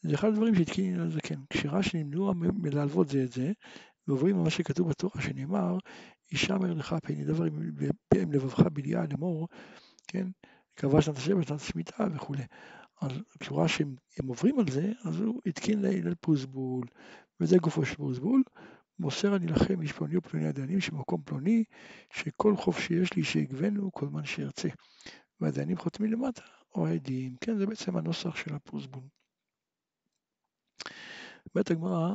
זה 0.00 0.14
אחד 0.14 0.28
הדברים 0.28 0.54
שהתקין 0.54 1.00
על 1.00 1.10
זה 1.10 1.20
כן, 1.20 1.40
כשרה 1.50 1.82
שנמנעו 1.82 2.34
מלהלוות 2.34 3.08
זה 3.08 3.22
את 3.24 3.32
זה, 3.32 3.52
ועוברים 4.06 4.42
מה 4.42 4.50
שכתוב 4.50 4.88
בתורה 4.88 5.22
שנאמר, 5.22 5.78
ישמר 6.32 6.74
לך 6.74 6.96
פני 7.02 7.24
דבר 7.24 7.44
עם 8.14 8.32
לבבך 8.32 8.60
בליעה 8.60 9.04
לאמור, 9.10 9.48
כן, 10.08 10.28
קבע 10.74 11.02
שנת 11.02 11.16
השבע, 11.16 11.42
שנת 11.42 11.60
השמיטה 11.60 12.06
וכולי. 12.14 12.44
אז 13.00 13.12
כשהוא 13.40 13.66
שהם 13.66 13.94
עוברים 14.26 14.58
על 14.58 14.70
זה, 14.70 14.92
אז 15.04 15.20
הוא 15.20 15.40
התקין 15.46 15.82
להלל 15.82 16.14
פוזבול, 16.20 16.86
וזה 17.40 17.58
גופו 17.58 17.84
של 17.84 17.96
פוזבול. 17.96 18.42
מוסר 18.98 19.36
אני 19.36 19.46
לכם 19.46 19.80
איש 19.82 19.92
פלוני 19.92 20.16
ופלוני 20.16 20.48
הדיינים 20.48 20.80
שמקום 20.80 21.22
פלוני, 21.22 21.64
שכל 22.12 22.56
חוב 22.56 22.78
שיש 22.78 23.14
לי 23.14 23.24
שיגבנו 23.24 23.92
כל 23.92 24.06
זמן 24.06 24.24
שירצה. 24.24 24.68
והדיינים 25.40 25.76
חותמים 25.76 26.12
למטה, 26.12 26.42
או 26.74 26.86
העדים. 26.86 27.36
כן, 27.40 27.58
זה 27.58 27.66
בעצם 27.66 27.96
הנוסח 27.96 28.36
של 28.36 28.54
הפוזבול. 28.54 29.02
בית 31.54 31.70
הגמרא, 31.70 32.14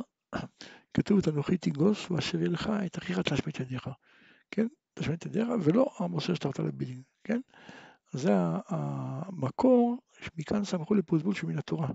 כתוב 0.94 1.18
את 1.18 1.28
אנוכי 1.28 1.58
תיגוס 1.58 2.10
ואשר 2.10 2.38
יהיה 2.38 2.48
לך 2.48 2.70
את 2.86 2.98
אחיך 2.98 3.18
תשמט 3.18 3.60
ידיך, 3.60 3.88
כן? 4.50 4.66
תשמט 4.94 5.26
ידיך 5.26 5.48
ולא 5.62 5.94
המוסר 5.98 6.34
שאתה 6.34 6.48
רוצה 6.48 6.62
לבדין, 6.62 7.02
כן? 7.24 7.40
זה 8.12 8.32
המקור, 8.68 9.98
מכאן 10.38 10.64
סמכו 10.64 10.94
לפוזבול 10.94 11.34
שמן 11.34 11.58
התורה. 11.58 11.88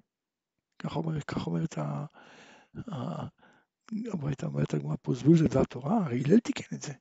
כך 0.79 0.95
אומרת, 0.95 1.23
כך 1.23 1.47
אומרת 1.47 1.77
ה... 1.77 2.05
אומרת 4.43 4.73
הגמרא 4.73 4.95
פוזבול 5.01 5.37
זה 5.37 5.47
דבר 5.47 5.63
תורה, 5.63 5.97
הרי 5.97 6.23
הלל 6.25 6.39
תיקן 6.39 6.75
את 6.75 6.81
זה. 6.81 6.93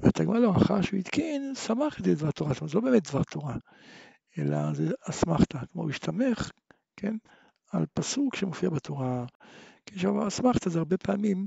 ואת 0.00 0.20
הגמרא 0.20 0.38
לא, 0.38 0.56
אחר 0.56 0.82
שהוא 0.82 0.98
התקין, 0.98 1.54
שמח 1.54 2.00
את 2.00 2.04
זה 2.04 2.14
דבר 2.14 2.30
תורה, 2.30 2.52
זאת 2.52 2.60
אומרת, 2.60 2.70
זה 2.70 2.78
לא 2.78 2.84
באמת 2.84 3.08
דבר 3.08 3.22
תורה, 3.22 3.56
אלא 4.38 4.74
זה 4.74 4.92
אסמכתא, 5.10 5.58
כמו 5.72 5.88
השתמך, 5.88 6.50
כן, 6.96 7.16
על 7.72 7.86
פסוק 7.94 8.36
שמופיע 8.36 8.70
בתורה. 8.70 9.26
כי 9.86 9.94
עכשיו 9.94 10.28
אסמכתא 10.28 10.70
זה 10.70 10.78
הרבה 10.78 10.96
פעמים 10.96 11.46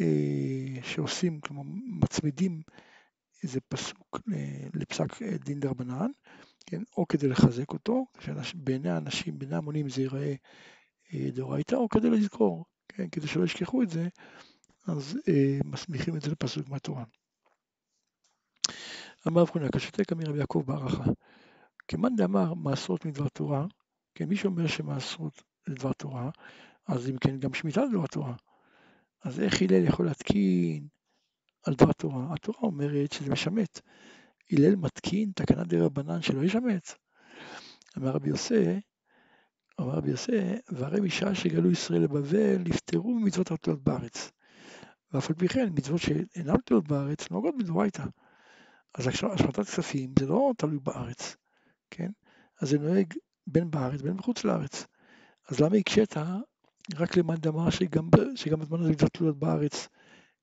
אה, 0.00 0.82
שעושים, 0.82 1.40
כלומר 1.40 1.62
מצמידים 2.00 2.62
איזה 3.42 3.60
פסוק 3.68 4.20
לפסק 4.74 5.22
דין 5.22 5.60
דרבנן, 5.60 6.10
כן, 6.66 6.82
או 6.96 7.08
כדי 7.08 7.28
לחזק 7.28 7.70
אותו, 7.70 8.06
שבעיני 8.42 8.90
האנשים, 8.90 9.38
בעיני 9.38 9.56
המונים 9.56 9.88
זה 9.88 10.02
ייראה 10.02 10.34
דאורייתא, 11.14 11.74
או 11.74 11.88
כדי 11.88 12.10
לזכור, 12.10 12.64
כן, 12.88 13.08
כדי 13.08 13.26
שלא 13.26 13.44
ישכחו 13.44 13.82
את 13.82 13.90
זה, 13.90 14.08
אז 14.86 15.18
אה, 15.28 15.58
מסמיכים 15.64 16.16
את 16.16 16.22
זה 16.22 16.30
לפסוק 16.30 16.68
מהתורה. 16.68 17.04
אמר 19.28 19.40
רב 19.40 19.50
חוניה, 19.50 19.68
קשתק 19.68 20.12
אמיר 20.12 20.28
רבי 20.28 20.38
יעקב 20.38 20.62
ברכה, 20.66 21.04
כמאן 21.88 22.16
דאמר 22.16 22.54
מעשרות 22.54 23.04
מדבר 23.04 23.28
תורה, 23.28 23.66
כן, 24.14 24.24
מי 24.28 24.36
שאומר 24.36 24.66
שמעשרות 24.66 25.42
זה 25.66 25.74
דבר 25.74 25.92
תורה, 25.92 26.30
אז 26.86 27.08
אם 27.10 27.18
כן 27.18 27.38
גם 27.38 27.54
שמיטה 27.54 27.86
זה 27.86 27.92
דבר 27.92 28.06
תורה. 28.06 28.34
אז 29.24 29.40
איך 29.40 29.62
הלל 29.62 29.84
יכול 29.84 30.06
להתקין 30.06 30.88
על 31.62 31.74
דבר 31.74 31.92
תורה? 31.92 32.34
התורה 32.34 32.58
אומרת 32.62 33.12
שזה 33.12 33.30
משמט. 33.30 33.80
הלל 34.52 34.76
מתקין 34.76 35.30
תקנה 35.34 35.64
דה 35.64 35.84
רבנן 35.84 36.22
שלא 36.22 36.44
ישמט. 36.44 36.92
אמר 37.98 38.10
רבי 38.10 38.28
יוסי, 38.28 38.80
אמר 39.80 39.92
רבי 39.92 40.10
יוסי, 40.10 40.32
והרי 40.68 41.00
משעה 41.00 41.34
שגלו 41.34 41.70
ישראל 41.70 42.02
לבבל, 42.02 42.58
נפטרו 42.58 43.14
ממצוות 43.14 43.50
התלות 43.50 43.82
בארץ. 43.82 44.30
ואף 45.12 45.30
על 45.30 45.36
פי 45.36 45.48
כן, 45.48 45.68
מצוות 45.74 46.00
שאינן 46.00 46.56
תלויות 46.64 46.88
בארץ 46.88 47.30
נוגעות 47.30 47.54
מדאורייתא. 47.58 48.04
אז 48.94 49.06
השמטת 49.06 49.60
כספים 49.60 50.12
זה 50.18 50.26
לא 50.26 50.52
תלוי 50.56 50.78
בארץ, 50.82 51.36
כן? 51.90 52.10
אז 52.60 52.68
זה 52.68 52.78
נוהג 52.78 53.14
בין 53.46 53.70
בארץ 53.70 54.02
בין 54.02 54.16
בחוץ 54.16 54.44
לארץ. 54.44 54.86
אז 55.48 55.60
למה 55.60 55.76
הקשית 55.76 56.14
רק 56.94 57.16
למאן 57.16 57.36
דאמר 57.36 57.70
שגם, 57.70 58.08
שגם 58.36 58.60
בזמן 58.60 58.80
הזה 58.80 58.90
מצוות 58.90 59.12
תלויות 59.12 59.38
בארץ 59.38 59.88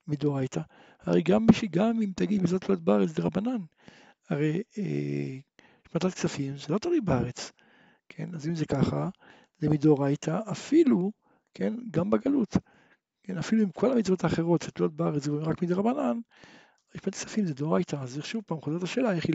מדאורייתא? 0.08 0.62
הרי 1.00 1.22
גם, 1.22 1.46
גם 1.72 2.02
אם 2.02 2.12
תגיד 2.16 2.44
מצוות 2.44 2.62
תלויות 2.62 2.84
בארץ 2.84 3.10
זה 3.10 3.24
רבנן, 3.24 3.62
הרי 4.30 4.62
אה, 4.78 5.38
השמטת 5.88 6.13
כספים 6.13 6.58
זה 6.58 6.74
לא 6.74 6.78
תלוי 6.78 7.02
בארץ, 7.02 7.52
כן? 8.15 8.36
אז 8.36 8.48
אם 8.48 8.55
זה 8.55 8.65
ככה, 8.65 9.10
זה 9.58 9.70
מדאורייתא 9.70 10.39
אפילו, 10.51 11.12
כן? 11.53 11.74
גם 11.91 12.10
בגלות. 12.10 12.58
כן, 13.24 13.38
אפילו 13.38 13.63
עם 13.63 13.72
כל 13.72 13.91
המצוות 13.91 14.24
האחרות 14.24 14.62
שתלויות 14.62 14.96
בארץ 14.96 15.27
רק 15.27 15.62
מדי 15.62 15.74
רבנן, 15.74 16.20
משפט 16.96 17.13
כספים 17.13 17.46
זה 17.46 17.53
דאורייתא, 17.53 17.96
אז 17.96 18.20
שוב 18.24 18.43
פעם 18.46 18.62
חוזרת 18.62 18.84
השאלה 18.84 19.12
איך 19.12 19.25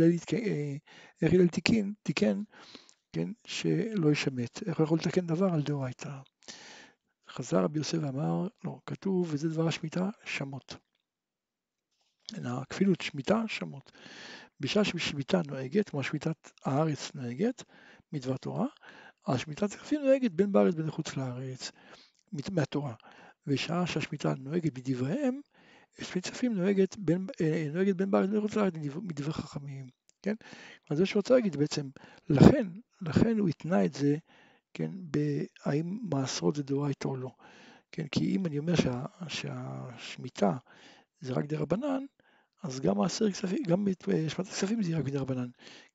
הלל 1.22 1.42
אה, 1.42 1.48
תיקן, 1.48 1.92
תיקן, 2.02 2.42
כן, 3.12 3.28
שלא 3.46 4.12
ישמט, 4.12 4.62
איך 4.66 4.78
הוא 4.78 4.84
יכול 4.84 4.98
לתקן 4.98 5.26
דבר 5.26 5.54
על 5.54 5.62
דאורייתא. 5.62 6.10
חזר 7.30 7.64
רבי 7.64 7.78
יוסף 7.78 7.98
ואמר, 8.02 8.48
לא, 8.64 8.78
כתוב, 8.86 9.28
וזה 9.30 9.48
דבר 9.48 9.68
השמיטה, 9.68 10.10
שמות. 10.24 10.76
הכפילות 12.44 13.00
שמיטה, 13.00 13.42
שמות. 13.46 13.92
בשעה 14.60 14.84
ששמיטה 14.84 15.40
נוהגת, 15.46 15.88
כמו 15.88 16.02
שמיטת 16.02 16.50
הארץ 16.64 17.14
נוהגת, 17.14 17.64
מדבר 18.12 18.36
תורה, 18.36 18.66
אז 19.26 19.38
שמיטת 19.38 19.92
נוהגת 19.92 20.30
בין 20.30 20.52
בארץ 20.52 20.74
בין 20.74 20.90
חוץ 20.90 21.16
לארץ, 21.16 21.70
מהתורה. 22.52 22.94
ושעה 23.46 23.86
שהשמיטה 23.86 24.34
נוהגת 24.38 24.78
בדבריהם, 24.78 25.40
שמיטת 26.00 26.30
כספים 26.30 26.54
נוהגת 26.54 26.96
בין, 26.98 27.26
אה, 27.40 27.68
נוהגת 27.72 27.96
בין 27.96 28.10
בארץ 28.10 28.28
לבין 28.28 28.40
חוץ 28.40 28.56
לארץ 28.56 28.74
מדברי 29.02 29.32
חכמים, 29.32 29.86
כן? 30.22 30.34
אז 30.90 30.98
זה 30.98 31.06
שרוצה 31.06 31.34
להגיד 31.34 31.56
בעצם, 31.56 31.88
לכן, 32.28 32.66
לכן 33.00 33.38
הוא 33.38 33.48
התנה 33.48 33.84
את 33.84 33.94
זה, 33.94 34.16
כן, 34.74 34.90
בהאם 34.94 35.98
מעשרות 36.10 36.56
זה 36.56 36.62
דאורייתא 36.62 37.08
או 37.08 37.16
לא, 37.16 37.30
כן? 37.92 38.06
כי 38.10 38.36
אם 38.36 38.46
אני 38.46 38.58
אומר 38.58 38.76
שה, 38.76 39.04
שהשמיטה 39.28 40.56
זה 41.20 41.32
רק 41.32 41.44
דה 41.44 41.58
רבנן, 41.58 42.04
אז 42.62 42.80
גם 42.80 42.98
מעשר 42.98 43.30
כספים, 43.30 43.62
גם 43.68 43.88
אה, 43.88 44.28
שמיטת 44.30 44.50
כספים 44.50 44.82
זה 44.82 44.98
רק 44.98 45.04
דה 45.04 45.20
רבנן, 45.20 45.48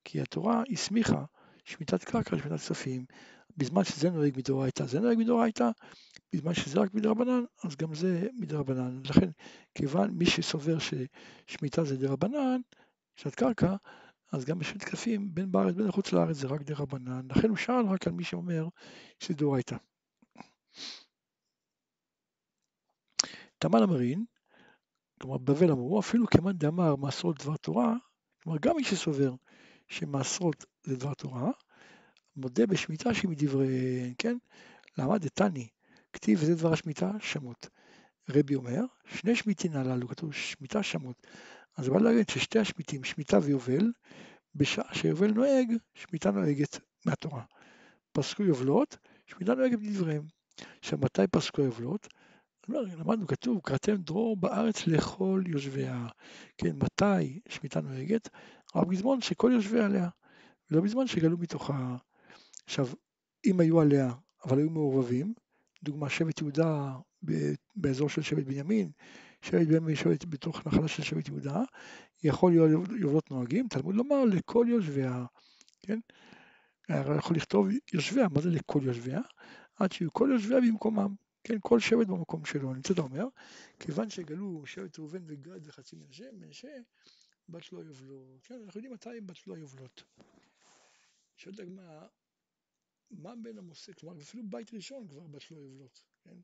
כי 0.04 0.22
התורה 0.22 0.64
הסמיכה 0.72 1.26
שמיטת 1.64 2.04
קרקע 2.04 2.36
לשמיטת 2.36 2.56
כספים, 2.56 3.06
בזמן 3.58 3.84
שזה 3.84 4.10
נוהג 4.10 4.38
מדאורייתא, 4.38 4.86
זה 4.86 5.00
נוהג 5.00 5.18
מדאורייתא, 5.18 5.70
בזמן 6.34 6.54
שזה 6.54 6.80
רק 6.80 6.94
מדרבנן, 6.94 7.44
אז 7.64 7.76
גם 7.76 7.96
זה 7.96 8.28
מדרבנן. 8.34 9.02
לכן, 9.06 9.30
כיוון 9.76 10.12
מי 10.12 10.26
שסובר 10.26 10.78
ששמיטה 10.80 11.84
זה 11.84 11.98
דרבנן, 11.98 12.62
שעת 13.16 13.36
קרקע, 13.36 13.76
אז 14.32 14.46
גם 14.46 14.60
בשמיטת 14.60 14.84
כספים, 14.86 15.34
בין 15.34 15.52
בארץ 15.52 15.76
בין 15.76 15.88
לחוץ 15.88 16.12
לארץ 16.12 16.36
זה 16.36 16.48
רק 16.48 16.62
דרבנן. 16.62 17.28
לכן 17.30 17.50
הוא 17.50 17.58
שאל 17.58 17.86
רק 17.90 18.08
על 18.08 18.14
מי 18.14 18.24
שאומר 18.24 18.68
שזה 19.20 19.34
דאורייתא. 19.34 19.76
תמן 23.58 23.84
אמרין, 23.84 24.26
כלומר 25.22 25.38
בבל 25.38 25.72
אמרו, 25.72 26.00
אפילו 26.00 26.28
כמאן 26.28 26.58
דאמר 26.58 26.96
מעשרות 26.96 27.44
דבר 27.44 27.58
תורה, 27.58 27.96
כלומר 28.44 28.60
גם 28.62 28.76
מי 28.76 28.84
שסובר 28.84 29.34
שמעשרות 29.88 30.66
זה 30.84 30.96
דבר 30.96 31.14
תורה, 31.14 31.52
מודה 32.36 32.66
בשמיטה 32.66 33.10
מדברי, 33.28 34.14
כן? 34.18 34.38
למה 34.98 35.18
דתני, 35.18 35.68
כתיב 36.14 36.40
וזה 36.42 36.56
דבר 36.56 36.74
השמיטה, 36.74 37.12
שמות. 37.20 37.70
רבי 38.30 38.56
אומר, 38.56 38.82
שני 39.06 39.36
שמיטין 39.36 39.76
הללו, 39.76 40.08
כתוב 40.08 40.34
שמיטה 40.34 40.84
שמות. 40.84 41.28
אז 41.78 41.90
בא 41.90 42.00
להגיד 42.00 42.30
ששתי 42.30 42.60
השמיטים, 42.60 43.04
שמיטה 43.04 43.40
ויובל, 43.44 43.92
בשעה 44.56 44.96
שיובל 44.96 45.32
נוהג, 45.32 45.74
שמיטה 45.94 46.32
נוהגת 46.32 46.80
מהתורה. 47.06 47.44
פסקו 48.12 48.44
יובלות, 48.44 48.98
שמיטה 49.28 49.56
נוהגת 49.56 49.80
בדבריהם. 49.80 50.24
עכשיו, 50.80 51.00
מתי 51.02 51.28
פסקו 51.32 51.62
יובלות? 51.62 52.08
למדנו, 52.70 53.28
כתוב, 53.28 53.62
קראתם 53.64 53.96
דרור 53.96 54.38
בארץ 54.38 54.88
לכל 54.88 55.44
יושביה. 55.48 56.08
כן, 56.58 56.76
מתי 56.76 57.40
שמיטה 57.50 57.82
נוהגת? 57.82 58.30
רק 58.76 58.88
בזמן 58.88 59.22
שכל 59.22 59.52
יושביה 59.54 59.86
עליה, 59.86 60.10
ולא 60.72 60.82
בזמן 60.82 61.08
שגלו 61.08 61.38
מתוכה. 61.38 61.96
עכשיו, 62.66 62.88
אם 63.46 63.60
היו 63.60 63.82
עליה, 63.82 64.14
אבל 64.46 64.58
היו 64.58 64.70
מעורבבים, 64.70 65.34
דוגמה 65.84 66.10
שבט 66.10 66.42
יהודה 66.42 66.96
באזור 67.76 68.10
של 68.10 68.22
שבט 68.22 68.46
בנימין, 68.46 68.92
שבט 69.42 69.68
בנימין 69.68 69.96
שבט 69.96 70.26
בתוך 70.30 70.68
נחלה 70.68 70.88
של 70.88 71.04
שבט 71.04 71.28
יהודה, 71.28 71.62
יכול 72.24 72.52
להיות 72.52 72.90
יובלות 73.00 73.32
נוהגים, 73.32 73.68
תלמוד 73.68 73.96
לומר 73.96 74.26
לכל 74.26 74.66
יושביה, 74.70 75.26
כן? 75.82 76.00
יכול 77.18 77.36
לכתוב 77.36 77.68
יושביה, 77.94 78.28
מה 78.32 78.42
זה 78.42 78.50
לכל 78.50 78.80
יושביה? 78.84 79.22
עד 79.80 79.92
שיהיו 79.92 80.14
כל 80.14 80.30
יושביה 80.34 80.62
במקומם, 80.62 81.16
כן? 81.44 81.56
כל 81.62 81.80
שבט 81.80 82.08
במקום 82.08 82.46
שלו. 82.46 82.72
אני 82.72 82.78
רוצה 82.78 83.02
אומר, 83.02 83.26
כיוון 83.80 84.10
שגלו 84.10 84.66
שבט 84.66 85.00
ראובן 85.00 85.24
וגד 85.26 85.68
וחצי 85.68 85.96
מנשה, 85.96 86.32
מנשה 86.32 86.78
בת 87.50 87.72
לא 87.72 87.80
יובלות. 87.80 88.42
כן, 88.44 88.62
אנחנו 88.66 88.78
יודעים 88.78 88.94
מתי 88.94 89.22
בת 89.22 89.48
לא 89.48 89.58
יובלות. 89.58 90.04
שואלת 91.38 91.60
הגמרא, 91.60 92.08
מה 93.12 93.34
בין 93.36 93.58
המוסק, 93.58 94.00
כלומר 94.00 94.22
אפילו 94.22 94.44
בית 94.50 94.74
ראשון 94.74 95.08
כבר 95.08 95.28
בת 95.28 95.52
לא 95.52 95.58
יובלות, 95.58 96.04
כן? 96.24 96.38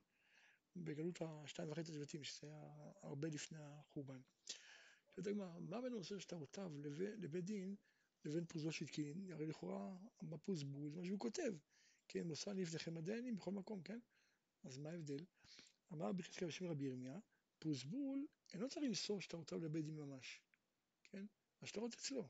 בגלות 0.75 1.21
השתיים 1.21 1.71
וחצי 1.71 1.93
שבטים, 1.93 2.23
שזה 2.23 2.47
היה 2.47 2.91
הרבה 3.01 3.27
לפני 3.27 3.57
החורבן. 3.61 4.19
אתה 5.11 5.19
יודע 5.19 5.33
מה, 5.33 5.59
מה 5.59 5.81
בין 5.81 5.93
המוסר 5.93 6.19
שטרותיו 6.19 6.71
לבית 6.95 7.45
דין 7.45 7.75
לבין 8.25 8.45
פוזו 8.45 8.71
שהתקין? 8.71 9.31
הרי 9.31 9.45
לכאורה 9.45 9.97
בפוז 10.21 10.63
בוז, 10.63 10.95
מה 10.95 11.05
שהוא 11.05 11.19
כותב, 11.19 11.53
כן, 12.07 12.27
מוסר 12.27 12.53
לפניכם 12.53 12.97
הדיינים 12.97 13.35
בכל 13.35 13.51
מקום, 13.51 13.81
כן? 13.81 13.99
אז 14.63 14.77
מה 14.77 14.89
ההבדל? 14.89 15.25
אמר 15.93 16.11
בחזקיה 16.11 16.47
בשם 16.47 16.65
רבי 16.65 16.85
ירמיה, 16.85 17.19
פוזבול 17.59 18.27
אינו 18.53 18.69
צריך 18.69 18.85
למסור 18.85 19.21
שטרותיו 19.21 19.59
לבית 19.59 19.85
דין 19.85 19.95
ממש, 19.95 20.41
כן? 21.03 21.25
השטרות 21.61 21.93
אצלו. 21.93 22.29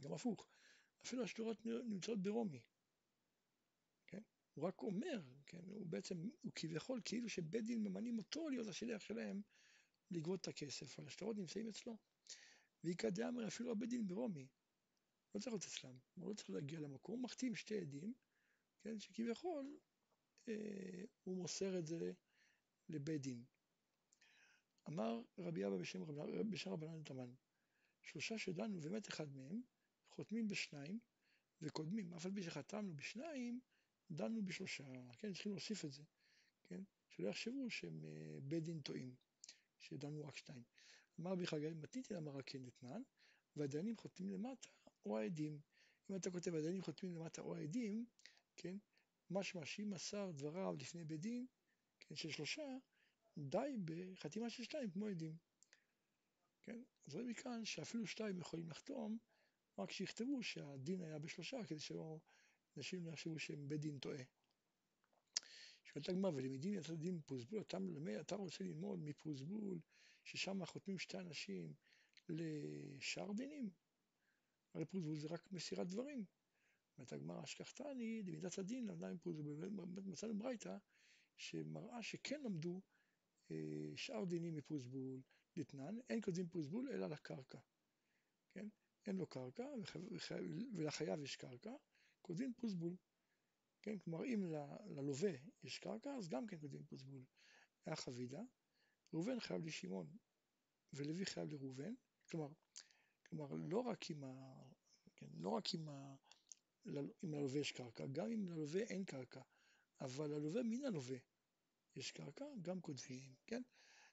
גם 0.00 0.12
הפוך, 0.12 0.48
אפילו 1.04 1.24
השטרות 1.24 1.66
נמצאות 1.66 2.22
ברומי. 2.22 2.60
כן? 4.06 4.22
הוא 4.54 4.64
רק 4.64 4.82
אומר, 4.82 5.22
כן? 5.46 5.64
הוא 5.64 5.86
בעצם, 5.86 6.18
הוא 6.42 6.52
כביכול 6.54 7.00
כאילו 7.04 7.28
שבית 7.28 7.64
דין 7.64 7.82
ממנים 7.82 8.18
אותו 8.18 8.48
להיות 8.48 8.68
השליח 8.68 9.00
שלהם 9.00 9.42
לגבות 10.10 10.40
את 10.40 10.48
הכסף, 10.48 10.98
אבל 10.98 11.08
השטרות 11.08 11.36
נמצאים 11.36 11.68
אצלו. 11.68 11.96
ואיכא 12.84 13.10
דאמר 13.10 13.48
אפילו 13.48 13.72
הבית 13.72 13.88
דין 13.88 14.06
ברומי, 14.06 14.46
לא 15.34 15.40
צריך 15.40 15.52
להיות 15.52 15.64
אצלם, 15.64 15.98
הוא 16.14 16.28
לא 16.28 16.34
צריך 16.34 16.50
להגיע 16.50 16.80
למקום, 16.80 17.24
מחתים 17.24 17.54
שתי 17.54 17.80
עדים, 17.80 18.14
כן? 18.80 18.98
שכביכול 18.98 19.78
הוא 21.22 21.36
מוסר 21.36 21.78
את 21.78 21.86
זה 21.86 22.12
לבית 22.88 23.22
דין. 23.22 23.44
אמר 24.88 25.22
רבי 25.38 25.66
אבא 25.66 25.76
בשם 26.50 26.72
רבנן 26.72 27.02
תמן, 27.02 27.34
שלושה 28.02 28.38
שדנו 28.38 28.82
ומת 28.82 29.08
אחד 29.08 29.36
מהם, 29.36 29.62
חותמים 30.10 30.48
בשניים 30.48 30.98
וקודמים, 31.62 32.14
אף 32.14 32.26
על 32.26 32.32
פי 32.34 32.42
שחתמנו 32.42 32.96
בשניים, 32.96 33.60
דנו 34.10 34.44
בשלושה, 34.44 34.84
כן, 35.18 35.32
צריכים 35.32 35.52
להוסיף 35.52 35.84
את 35.84 35.92
זה, 35.92 36.02
כן, 36.64 36.82
שלא 37.08 37.28
יחשבו 37.28 37.70
שהם 37.70 38.04
אה, 38.04 38.38
בית 38.42 38.64
דין 38.64 38.80
טועים, 38.80 39.14
שדנו 39.78 40.24
רק 40.24 40.36
שניים. 40.36 40.62
אמר 41.20 41.30
רבי 41.30 41.46
חגי, 41.46 41.74
מתניתי 41.74 42.14
למרא 42.14 42.40
כן 42.46 42.66
אתנן, 42.68 43.02
והדיינים 43.56 43.96
חותמים 43.96 44.30
למטה 44.30 44.68
או 45.06 45.18
העדים. 45.18 45.60
אם 46.10 46.16
אתה 46.16 46.30
כותב 46.30 46.54
הדיינים 46.54 46.82
חותמים 46.82 47.14
למטה 47.14 47.42
או 47.42 47.56
העדים, 47.56 48.06
כן, 48.56 48.76
משמע 49.30 49.64
שאם 49.64 49.90
מסר 49.90 50.30
דבריו 50.30 50.74
לפני 50.78 51.04
בית 51.04 51.20
דין, 51.20 51.46
כן, 52.00 52.14
של 52.14 52.30
שלושה, 52.30 52.76
די 53.38 53.76
בחתימה 53.84 54.50
של 54.50 54.64
שתיים 54.64 54.90
כמו 54.90 55.06
עדים. 55.06 55.36
כן? 56.62 56.82
אז 57.06 57.14
רואים 57.14 57.28
מכאן 57.28 57.64
שאפילו 57.64 58.06
שתיים 58.06 58.38
יכולים 58.38 58.68
לחתום, 58.68 59.18
רק 59.78 59.90
שיכתבו 59.90 60.42
שהדין 60.42 61.02
היה 61.02 61.18
בשלושה, 61.18 61.64
כדי 61.68 61.80
שלא 61.80 62.20
אנשים 62.76 63.06
לא 63.06 63.10
יחשבו 63.10 63.36
בית 63.68 63.80
דין 63.80 63.98
טועה. 63.98 64.22
שואלת 65.84 66.08
הגמרא, 66.08 66.30
ולמידים 66.30 66.78
את 66.78 66.88
הדין 66.88 67.14
מפרוזבול, 67.14 67.60
אתה 67.60 67.78
מלמד, 67.78 68.14
אתה 68.14 68.36
רוצה 68.36 68.64
ללמוד 68.64 68.98
מפרוזבול, 69.02 69.80
ששם 70.24 70.64
חותמים 70.64 70.98
שתי 70.98 71.18
אנשים 71.18 71.74
לשאר 72.28 73.32
דינים? 73.32 73.70
הרי 74.74 74.84
פרוזבול 74.84 75.16
זה 75.16 75.28
רק 75.28 75.52
מסירת 75.52 75.86
דברים. 75.86 76.24
אומרת 76.98 77.12
הגמרא, 77.12 77.44
אשכחתני, 77.44 78.22
למידת 78.22 78.58
הדין 78.58 78.86
למדה 78.86 79.14
מפרוזבול, 79.14 79.68
מצאנו 80.04 80.38
ברייתא 80.38 80.76
שמראה 81.36 82.02
שכן 82.02 82.42
למדו 82.42 82.82
אה, 83.50 83.92
שאר 83.96 84.24
דינים 84.24 84.56
מפרוזבול, 84.56 85.20
דתנן, 85.56 85.98
אין 86.08 86.20
כותבים 86.22 86.48
פרוזבול 86.48 86.88
אלא 86.88 87.06
לקרקע, 87.06 87.58
כן? 88.50 88.68
אין 89.06 89.16
לו 89.16 89.26
קרקע 89.26 89.66
ולחייב 90.74 91.22
יש 91.22 91.36
קרקע, 91.36 91.72
כותבים 92.22 92.52
פרוזבול. 92.54 92.96
כן? 93.82 93.98
כלומר, 93.98 94.24
אם 94.24 94.44
ללווה 94.86 95.30
יש 95.62 95.78
קרקע, 95.78 96.10
אז 96.10 96.28
גם 96.28 96.46
כן 96.46 96.60
כותבים 96.60 96.84
פרוזבול. 96.84 97.24
היה 97.86 97.96
חבידה, 97.96 98.42
ראובן 99.12 99.40
חייב 99.40 99.66
לשמעון 99.66 100.16
ולוי 100.92 101.26
חייב 101.26 101.52
לראובן, 101.52 101.94
כלומר, 102.30 102.48
כלומר 103.26 103.54
לא 103.54 103.78
רק 103.78 104.10
עם 104.10 104.24
ה... 104.24 104.62
כן, 105.16 105.26
לא 105.34 105.48
רק 105.48 105.74
עם, 105.74 105.88
ה, 105.88 106.14
עם 107.22 107.34
הלווה 107.34 107.60
יש 107.60 107.72
קרקע, 107.72 108.06
גם 108.06 108.30
אם 108.30 108.48
ללווה 108.48 108.80
אין 108.80 109.04
קרקע, 109.04 109.42
אבל 110.00 110.30
ללווה 110.30 110.62
מן 110.62 110.84
הלווה 110.84 111.16
יש 111.96 112.10
קרקע, 112.10 112.44
גם 112.62 112.80
כותבים, 112.80 113.34
כן? 113.46 113.62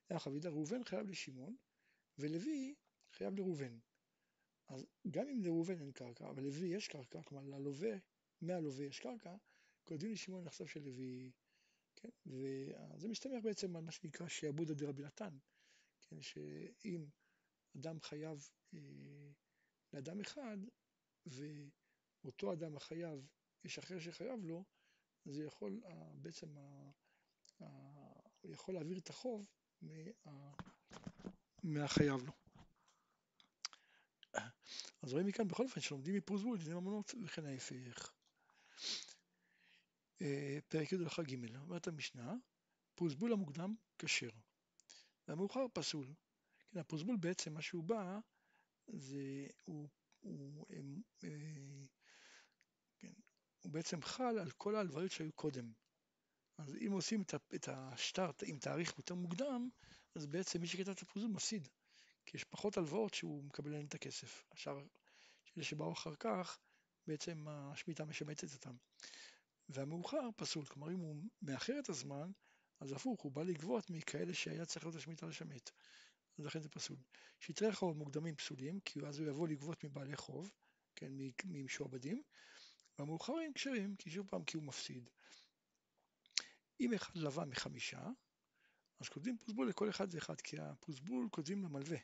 היה 0.10 0.20
חבידה, 0.20 0.50
ראובן 0.50 0.84
חייב 0.84 1.10
לשמעון 1.10 1.56
ולוי 2.18 2.76
חייב 3.12 3.36
לראובן. 3.36 3.80
אז 4.68 4.86
גם 5.12 5.28
אם 5.28 5.42
לראובן 5.42 5.82
אין 5.82 5.92
קרקע, 5.92 6.30
אבל 6.30 6.44
לוי 6.44 6.68
יש 6.68 6.88
קרקע, 6.88 7.24
כלומר 7.24 7.58
ללווה, 7.58 7.98
מהלווה 8.42 8.86
יש 8.86 9.00
קרקע, 9.00 9.36
כותבים 9.84 10.12
לשמעון 10.12 10.44
נחשב 10.44 10.66
של 10.66 10.84
לוי, 10.84 11.32
כן? 11.96 12.10
וזה 12.26 13.08
מסתמך 13.08 13.44
בעצם 13.44 13.76
על 13.76 13.84
מה 13.84 13.92
שנקרא 13.92 14.28
שעבודא 14.28 14.74
דרבי 14.74 15.04
נתן, 15.04 15.38
כן? 16.02 16.22
שאם 16.22 17.06
אדם 17.76 18.02
חייב 18.02 18.50
אה, 18.74 18.80
לאדם 19.94 20.20
אחד, 20.20 20.58
ואותו 22.24 22.54
אדם 22.54 22.76
החייב, 22.76 23.28
יש 23.64 23.80
אחר 23.80 24.00
שחייב 24.00 24.46
לו, 24.46 24.64
הוא 25.24 25.44
יכול 25.44 25.82
אה, 25.86 26.10
בעצם, 26.16 26.58
אה, 26.58 26.92
אה, 27.62 27.68
הוא 28.42 28.54
יכול 28.54 28.74
להעביר 28.74 28.98
את 28.98 29.10
החוב 29.10 29.48
מה, 30.26 30.54
מהחייב 31.64 32.22
לו. 32.24 32.34
אז 35.02 35.12
רואים 35.12 35.28
מכאן 35.28 35.48
בכל 35.48 35.64
אופן 35.64 35.82
שלומדים 35.82 36.16
מפרוזבול, 36.16 36.58
דיני 36.58 36.74
ממונות 36.74 37.14
וכן 37.24 37.46
ההפך. 37.46 38.14
אה, 40.22 40.60
פרק 40.68 40.92
י' 40.92 40.96
הלכה 40.96 41.24
ג', 41.24 41.56
אומרת 41.56 41.88
המשנה, 41.88 42.34
פרוזבול 42.96 43.34
המוקדם 43.34 43.76
כשר, 44.00 44.30
והמאוחר 45.28 45.66
פסול. 45.74 46.14
כן, 46.72 46.80
הפרוזבול 46.80 47.18
בעצם 47.18 47.54
מה 47.54 47.62
שהוא 47.62 47.84
בא, 47.84 48.20
זה, 48.88 49.48
הוא, 49.64 49.90
הוא, 50.20 50.66
הוא, 50.68 51.04
אה, 51.24 51.30
כן, 51.30 52.03
הוא 53.62 53.72
בעצם 53.72 54.02
חל 54.02 54.40
על 54.40 54.52
כל 54.52 54.76
ההלוויות 54.76 55.12
שהיו 55.12 55.32
קודם. 55.32 55.72
אז 56.58 56.76
אם 56.76 56.92
עושים 56.92 57.24
את 57.56 57.68
השטר 57.68 58.32
עם 58.46 58.60
תאריך 58.60 58.94
יותר 58.98 59.16
מוקדם, 59.16 59.70
אז 60.16 60.26
בעצם 60.26 60.62
מי 60.62 60.68
שכתב 60.68 60.92
את 60.92 61.02
הפרוזבול 61.02 61.34
מפסיד, 61.34 61.68
כי 62.26 62.38
יש 62.38 62.44
פחות 62.44 62.78
הלוואות 62.78 63.14
שהוא 63.14 63.44
מקבל 63.44 63.70
עליהן 63.70 63.86
את 63.86 63.94
הכסף. 63.94 64.46
השאר, 64.52 64.80
אלה 65.58 65.66
שבאו 65.66 65.94
אחר 65.94 66.16
כך, 66.16 66.60
בעצם 67.08 67.48
השמיטה 67.48 68.06
משבצת 68.06 68.54
אותם. 68.54 68.76
והמאוחר 69.70 70.30
פסול, 70.36 70.66
כלומר 70.66 70.92
אם 70.92 71.00
הוא 71.00 71.24
מאחר 71.42 71.80
את 71.80 71.90
הזמן, 71.90 72.32
אז 72.80 72.92
הפוך, 72.92 73.22
הוא 73.22 73.32
בא 73.32 73.44
לגבות 73.44 73.90
מכאלה 73.90 74.34
שהיה 74.34 74.66
צריך 74.66 74.86
להיות 74.86 74.96
השמיטה 74.96 75.26
לשמט. 75.26 75.72
אז 76.38 76.46
לכן 76.46 76.60
זה 76.62 76.70
פסול. 76.70 76.98
שטרי 77.40 77.74
חוב 77.74 77.98
מוקדמים 77.98 78.36
פסולים, 78.36 78.80
כי 78.80 79.00
אז 79.08 79.20
הוא 79.20 79.28
יבוא 79.28 79.48
לגבות 79.48 79.84
מבעלי 79.84 80.16
חוב, 80.16 80.52
כן, 80.96 81.12
ממשועבדים, 81.46 82.24
והמאוחרים 83.00 83.54
כשרים, 83.54 83.96
כי 83.96 84.12
שוב 84.12 84.28
פעם, 84.28 84.44
כי 84.44 84.58
הוא 84.58 84.64
מפסיד. 84.64 85.10
אם 86.80 86.94
אחד 86.94 87.16
לווה 87.16 87.46
מחמישה, 87.46 88.10
אז 89.00 89.10
כותבים 89.10 89.38
פרוסבול 89.38 89.70
לכל 89.70 89.90
אחד 89.90 90.08
ואחד, 90.12 90.42
כי 90.42 90.60
הפרוסבול 90.60 91.28
כותבים 91.32 91.64
למלווה. 91.64 91.98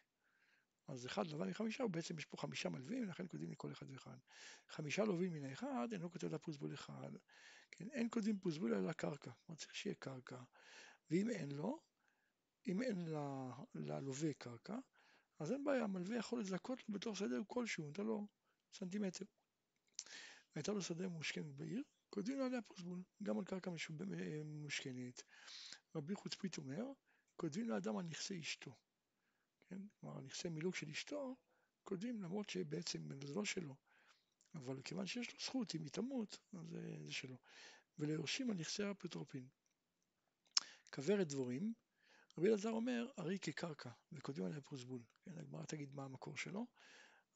אז 0.87 1.05
אחד 1.05 1.27
לווה 1.27 1.47
מחמישה, 1.47 1.83
ובעצם 1.83 2.17
יש 2.17 2.25
פה 2.25 2.37
חמישה 2.37 2.69
מלווים, 2.69 3.03
לכן 3.03 3.27
כותבים 3.27 3.51
לכל 3.51 3.71
אחד 3.71 3.91
ואחד. 3.91 4.17
חמישה 4.69 5.03
לווים 5.03 5.33
מן 5.33 5.43
האחד, 5.43 5.87
אינו 5.91 6.11
כותב 6.11 6.33
לפרוסבול 6.33 6.73
אחד. 6.73 7.11
כן, 7.71 7.89
אין 7.91 8.07
כותבים 8.11 8.39
פרוסבול 8.39 8.73
אלא 8.73 8.89
לקרקע, 8.89 9.31
כלומר 9.31 9.57
צריך 9.57 9.75
שיהיה 9.75 9.95
קרקע. 9.95 10.41
ואם 11.11 11.29
אין 11.29 11.51
לו, 11.51 11.79
אם 12.67 12.81
אין 12.81 13.05
ללווה 13.75 14.33
קרקע, 14.33 14.77
אז 15.39 15.51
אין 15.51 15.63
בעיה, 15.63 15.83
המלווה 15.83 16.17
יכול 16.17 16.39
לזכות 16.39 16.79
לו 16.87 16.93
בתור 16.93 17.15
שדה 17.15 17.35
כלשהו, 17.47 17.85
נותן 17.85 18.03
לו 18.03 18.27
סנטימטר. 18.73 19.25
הייתה 20.55 20.71
לו 20.71 20.81
שדה 20.81 21.07
מושכנת 21.07 21.55
בעיר, 21.55 21.83
כותבים 22.09 22.37
לו 22.37 22.45
עליה 22.45 22.61
פרוסבול, 22.61 23.03
גם 23.23 23.37
על 23.39 23.45
קרקע 23.45 23.71
מושכנת. 24.45 25.23
רבי 25.95 26.15
חוצפית 26.15 26.57
אומר, 26.57 26.83
כותבים 27.35 27.69
לאדם 27.69 27.97
על 27.97 28.05
נכסי 28.05 28.39
אשתו. 28.39 28.75
כן? 29.69 29.81
כלומר, 29.99 30.21
נכסי 30.21 30.49
מילוג 30.49 30.75
של 30.75 30.89
אשתו, 30.89 31.35
כותבים 31.83 32.21
למרות 32.21 32.49
שבעצם 32.49 33.09
זה 33.27 33.33
לא 33.33 33.45
שלו. 33.45 33.75
אבל 34.55 34.81
כיוון 34.81 35.07
שיש 35.07 35.33
לו 35.33 35.39
זכות, 35.39 35.75
אם 35.75 35.83
היא 35.83 35.91
תמות, 35.91 36.39
אז 36.53 36.67
זה, 36.69 37.11
שלו. 37.11 37.37
וליורשים 37.99 38.49
על 38.49 38.57
נכסי 38.57 38.83
האפוטרופין. 38.83 39.47
כוורת 40.93 41.27
דבורים, 41.27 41.73
רבי 42.37 42.47
אלעזר 42.47 42.69
אומר, 42.69 43.07
הרי 43.17 43.39
כקרקע, 43.39 43.89
וכותבים 44.11 44.45
עליה 44.45 44.61
פרוסבול. 44.61 45.01
כן, 45.21 45.37
הגמרא 45.37 45.65
תגיד 45.65 45.93
מה 45.93 46.03
המקור 46.03 46.37
שלו, 46.37 46.67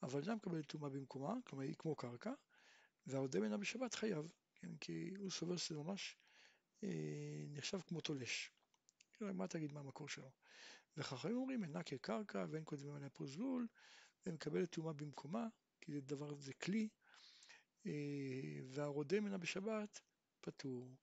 אבל 0.04 0.20
אדם 0.20 0.36
מקבל 0.36 0.64
טומאה 0.64 0.90
במקומה, 0.90 1.34
כלומר 1.46 1.64
היא 1.64 1.76
כמו 1.76 1.96
קרקע, 1.96 2.34
והעודה 3.08 3.40
ממנה 3.40 3.58
בשבת 3.58 3.94
חייב, 3.94 4.32
כן, 4.56 4.76
כי 4.78 5.14
הוא 5.18 5.32
סובר 5.32 5.58
שזה 5.58 5.76
ממש 5.76 6.18
אה, 6.84 7.46
נחשב 7.50 7.80
כמו 7.88 8.02
תולש. 8.02 8.52
מה 9.22 9.48
תגיד 9.48 9.74
מה 9.74 9.80
המקור 9.80 10.10
שלו? 10.10 10.32
וחכמים 10.98 11.38
אומרים 11.38 11.64
אינה 11.64 11.84
כקרקע 11.84 12.46
ואין 12.50 12.64
קודמים 12.64 12.96
עליה 12.96 13.10
פרוזבול 13.10 13.68
ומקבלת 14.26 14.72
טומאה 14.72 14.94
במקומה 14.94 15.48
כי 15.82 15.92
זה 15.92 16.02
דבר, 16.02 16.36
זה 16.36 16.54
כלי 16.54 16.90
אה, 17.86 18.60
והרודה 18.64 19.20
ממנה 19.20 19.38
בשבת 19.38 20.02
פטור. 20.42 20.96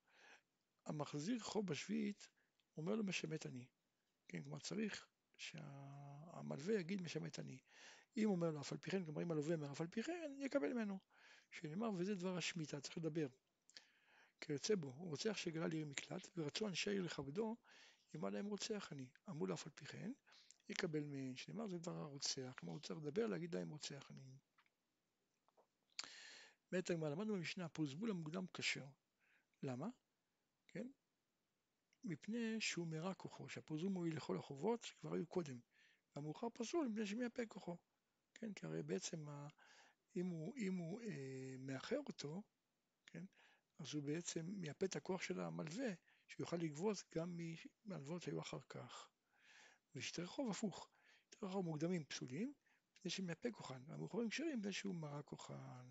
המחזיר 0.87 1.39
חוב 1.39 1.67
בשביעית 1.67 2.29
אומר 2.77 2.95
לו 2.95 3.05
משמט 3.05 3.47
אני. 3.47 3.67
כן, 4.29 4.43
כלומר 4.43 4.59
צריך 4.59 5.07
שהמלווה 5.37 6.75
יגיד 6.75 7.03
משמט 7.03 7.39
אני. 7.39 7.59
אם 8.17 8.25
אומר 8.25 8.51
לו 8.51 8.61
אף 8.61 8.73
על 8.73 8.79
פי 8.79 8.91
כן, 8.91 9.05
כלומר 9.05 9.23
אם 9.23 9.31
הלווה 9.31 9.55
אומר 9.55 9.73
אף 9.73 9.81
על 9.81 9.87
פי 9.87 10.03
כן, 10.03 10.37
יקבל 10.39 10.73
ממנו. 10.73 10.99
שנאמר 11.51 11.91
וזה 11.99 12.15
דבר 12.15 12.37
השמיטה, 12.37 12.81
צריך 12.81 12.99
לדבר. 12.99 13.29
כיוצא 14.41 14.75
בו, 14.75 14.89
הוא 14.97 15.09
רוצח 15.09 15.37
שגלה 15.37 15.67
לעיר 15.67 15.87
מקלט, 15.87 16.29
ורצו 16.37 16.69
אנשי 16.69 16.91
העיר 16.91 17.03
לכבדו, 17.03 17.57
יאמר 18.15 18.29
להם 18.29 18.47
רוצח 18.47 18.93
אני. 18.93 19.07
אמרו 19.29 19.47
לו 19.47 19.55
אף 19.55 19.67
על 19.67 19.73
פי 19.73 19.87
כן, 19.87 20.13
יקבל 20.69 21.05
מהן, 21.05 21.37
שנאמר 21.37 21.67
זה 21.67 21.79
דבר 21.79 21.97
הרוצח, 21.97 22.55
כלומר 22.59 22.73
הוא 22.73 22.81
צריך 22.81 23.01
לדבר, 23.01 23.27
להגיד 23.27 23.55
להם 23.55 23.71
רוצח 23.71 24.11
אני. 24.11 24.39
באמת 26.73 26.91
הגמרא, 26.91 27.11
למדנו 27.11 27.35
במשנה, 27.35 27.69
פרוזבול 27.69 28.11
המוקדם 28.11 28.45
כשר. 28.55 28.87
למה? 29.63 29.89
כן? 30.69 30.91
מפני 32.05 32.61
שהוא 32.61 32.87
מרע 32.87 33.15
כוחו, 33.15 33.49
שהפרוזבול 33.49 33.93
מועיל 33.93 34.17
לכל 34.17 34.37
החובות 34.37 34.83
שכבר 34.83 35.15
היו 35.15 35.27
קודם. 35.27 35.59
והמאוחר 36.17 36.47
פסול 36.55 36.89
מפני 36.89 37.07
שמייפה 37.07 37.47
כוחו. 37.47 37.77
כן? 38.35 38.53
כי 38.53 38.67
הרי 38.67 38.83
בעצם 38.83 39.27
אם 40.17 40.27
הוא, 40.27 40.57
אם 40.57 40.77
הוא 40.77 41.01
אה, 41.03 41.55
מאחר 41.59 41.99
אותו, 42.07 42.43
כן? 43.07 43.25
אז 43.79 43.95
הוא 43.95 44.03
בעצם 44.03 44.47
מייפה 44.47 44.87
את 44.87 44.97
הכוח 44.97 45.23
של 45.23 45.41
המלווה, 45.41 45.93
שהוא 46.27 46.45
יוכל 46.45 46.57
לגבות 46.57 47.05
גם 47.15 47.37
מהלוואות 47.85 48.23
שהיו 48.23 48.41
אחר 48.41 48.61
כך. 48.69 49.09
ושטרי 49.95 50.27
חוב 50.27 50.51
הפוך, 50.51 50.91
שטרי 51.31 51.51
חוב 51.51 51.65
מוקדמים 51.65 52.05
פסולים, 52.05 52.53
מפני 52.99 53.11
שמייפה 53.11 53.51
כוחן, 53.51 53.83
והמאוחרים 53.87 54.29
כשרים 54.29 54.59
מפני 54.59 54.73
שהוא 54.73 54.95
מרק 54.95 55.25
כוחן. 55.25 55.91